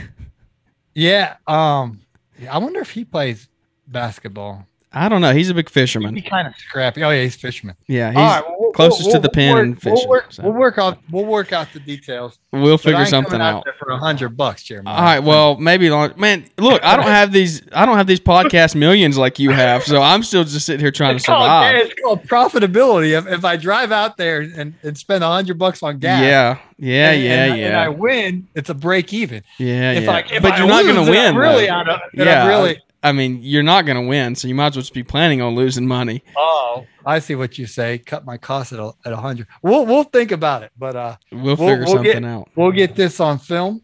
[0.95, 1.37] Yeah.
[1.47, 2.01] Um.
[2.39, 3.49] yeah, I wonder if he plays
[3.87, 4.67] basketball.
[4.95, 5.33] I don't know.
[5.33, 6.15] He's a big fisherman.
[6.15, 7.03] be kind of scrappy.
[7.03, 7.77] Oh yeah, he's fisherman.
[7.89, 10.43] Yeah, he's right, well, we'll- closest we'll- to the work- and We'll work, so.
[10.43, 10.99] we'll work out.
[11.11, 12.39] We'll work out the details.
[12.53, 13.65] We'll figure something out.
[13.65, 14.95] there for a hundred bucks, Jeremiah.
[14.95, 15.19] All right.
[15.21, 16.13] Well, maybe long.
[16.19, 17.63] Man, look, I don't have these.
[17.73, 19.85] I don't have these podcast millions like you have.
[19.85, 21.77] So I'm still just sitting here trying to It's called, oh, survive.
[21.77, 23.17] it's called profitability.
[23.19, 26.59] If, if I drive out there and, and spend a hundred bucks on gas, Yeah.
[26.77, 27.11] Yeah.
[27.13, 27.45] and- Yeah.
[27.55, 29.43] and, and I win, it's a break even.
[29.59, 29.93] Yeah.
[29.93, 30.11] If Yeah.
[30.11, 31.35] I, if But I you're not going to win.
[31.37, 31.73] Really, though.
[31.73, 32.47] out of, Yeah.
[32.49, 32.79] Really.
[33.03, 35.43] I mean, you're not going to win, so you might as well just be planning
[35.43, 36.23] on losing money.
[36.37, 37.99] Oh, I see what you say.
[37.99, 39.49] Cut my cost at a, at a hundred.
[39.63, 42.49] We'll we'll think about it, but uh, We'll We'll- figure we'll something get- out.
[42.55, 43.83] we'll get this on film.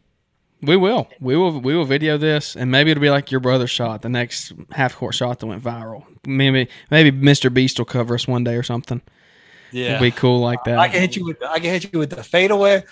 [0.61, 1.09] We will.
[1.21, 1.61] We will.
[1.61, 4.97] We will video this, and maybe it'll be like your brother shot, the next half
[4.97, 6.05] court shot that went viral.
[6.27, 7.53] Maybe, maybe Mr.
[7.53, 9.01] Beast will cover us one day or something.
[9.71, 10.79] Yeah, It'll be cool like that.
[10.79, 12.83] I can hit you with I can hit you with the fadeaway.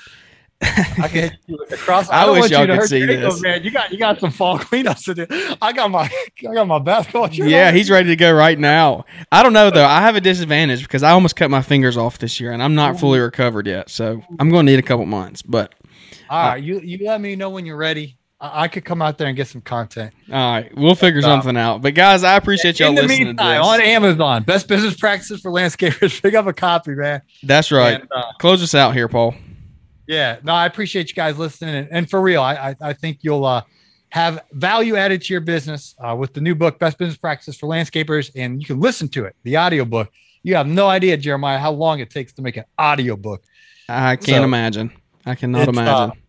[0.62, 2.08] I can hit you with the cross.
[2.10, 3.42] I don't wish y'all could see this.
[3.42, 3.62] man.
[3.62, 5.26] You got you got some fall cleanups to do.
[5.60, 6.10] I got my
[6.48, 7.28] I got my basketball.
[7.30, 7.74] Yeah, on.
[7.74, 9.04] he's ready to go right now.
[9.30, 9.84] I don't know though.
[9.84, 12.74] I have a disadvantage because I almost cut my fingers off this year, and I'm
[12.74, 13.90] not fully recovered yet.
[13.90, 15.42] So I'm going to need a couple months.
[15.42, 15.74] But
[16.30, 18.16] All right, you you let me know when you're ready.
[18.40, 20.14] I, I could come out there and get some content.
[20.30, 21.82] all right, we'll figure something out.
[21.82, 23.80] But guys, I appreciate y'all In the listening meantime, on.
[23.82, 26.20] Amazon, best business practices for landscapers.
[26.22, 27.20] Pick up a copy, man.
[27.42, 28.00] That's right.
[28.00, 29.34] And, uh, Close us out here, Paul.
[30.06, 33.18] Yeah, no, I appreciate you guys listening, and, and for real, I I, I think
[33.22, 33.62] you'll uh,
[34.10, 37.68] have value added to your business uh, with the new book, Best Business Practices for
[37.68, 40.10] Landscapers, and you can listen to it, the audio book.
[40.42, 43.42] You have no idea, Jeremiah, how long it takes to make an audio book.
[43.88, 44.92] I can't So, imagine.
[45.24, 46.22] I cannot uh, imagine.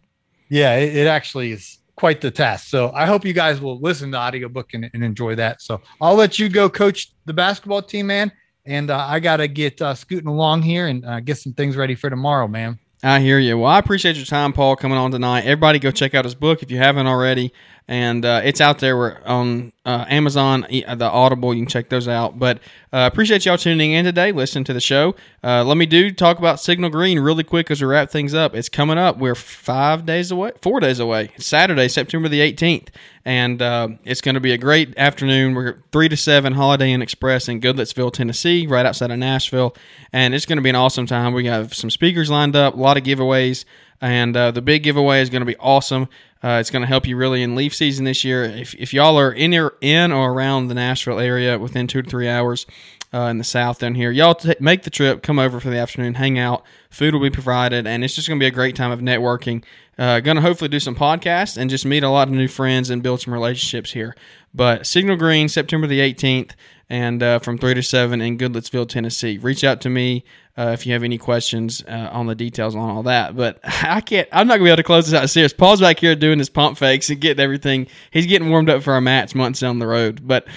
[0.49, 2.67] Yeah, it, it actually is quite the task.
[2.67, 5.61] So I hope you guys will listen to the audiobook and, and enjoy that.
[5.61, 8.32] So I'll let you go coach the basketball team, man.
[8.65, 11.75] And uh, I got to get uh, scooting along here and uh, get some things
[11.75, 12.80] ready for tomorrow, man.
[13.04, 13.60] I hear you.
[13.60, 15.41] Well, I appreciate your time, Paul, coming on tonight.
[15.41, 17.54] Everybody, go check out his book if you haven't already,
[17.88, 21.53] and uh, it's out there We're on uh, Amazon, e- the Audible.
[21.53, 22.38] You can check those out.
[22.38, 22.57] But
[22.91, 25.15] uh, appreciate y'all tuning in today, listening to the show.
[25.41, 28.53] Uh, let me do talk about Signal Green really quick as we wrap things up.
[28.53, 29.17] It's coming up.
[29.17, 31.31] We're five days away, four days away.
[31.35, 32.89] It's Saturday, September the 18th,
[33.23, 35.55] and uh, it's going to be a great afternoon.
[35.55, 39.73] We're three to seven Holiday Inn Express in Goodlettsville, Tennessee, right outside of Nashville,
[40.11, 41.33] and it's going to be an awesome time.
[41.33, 43.63] We have some speakers lined up, a lot of giveaways.
[43.99, 46.07] And uh, the big giveaway is going to be awesome.
[46.43, 48.43] Uh, it's going to help you really in leaf season this year.
[48.43, 52.09] If, if y'all are in or, in or around the Nashville area within two to
[52.09, 52.65] three hours
[53.13, 55.77] uh, in the south down here, y'all t- make the trip, come over for the
[55.77, 56.63] afternoon, hang out.
[56.89, 59.63] Food will be provided, and it's just going to be a great time of networking.
[59.97, 62.89] Uh, going to hopefully do some podcasts and just meet a lot of new friends
[62.89, 64.15] and build some relationships here.
[64.53, 66.51] But Signal Green, September the 18th,
[66.89, 69.38] and uh, from 3 to 7 in Goodlettsville, Tennessee.
[69.38, 70.23] Reach out to me
[70.57, 73.35] uh, if you have any questions uh, on the details on all that.
[73.35, 75.53] But I can't, I'm not going to be able to close this out serious.
[75.53, 77.88] Paul's back here doing his pump fakes and getting everything.
[78.11, 80.25] He's getting warmed up for our match months down the road.
[80.25, 80.47] But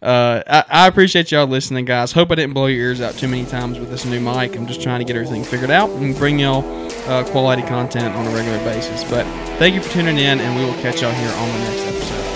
[0.00, 2.12] uh, I, I appreciate y'all listening, guys.
[2.12, 4.56] Hope I didn't blow your ears out too many times with this new mic.
[4.56, 6.64] I'm just trying to get everything figured out and bring y'all
[7.08, 9.02] uh, quality content on a regular basis.
[9.10, 9.24] But
[9.58, 12.29] thank you for tuning in, and we will catch y'all here on the next episode.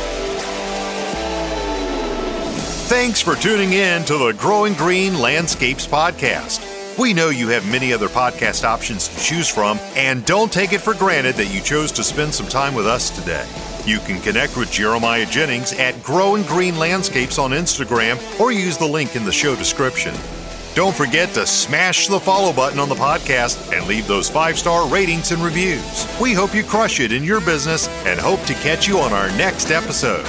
[2.86, 6.98] Thanks for tuning in to the Growing Green Landscapes Podcast.
[6.98, 10.82] We know you have many other podcast options to choose from, and don't take it
[10.82, 13.48] for granted that you chose to spend some time with us today.
[13.86, 18.86] You can connect with Jeremiah Jennings at Growing Green Landscapes on Instagram or use the
[18.86, 20.14] link in the show description.
[20.74, 24.86] Don't forget to smash the follow button on the podcast and leave those five star
[24.88, 26.06] ratings and reviews.
[26.20, 29.28] We hope you crush it in your business and hope to catch you on our
[29.38, 30.26] next episode.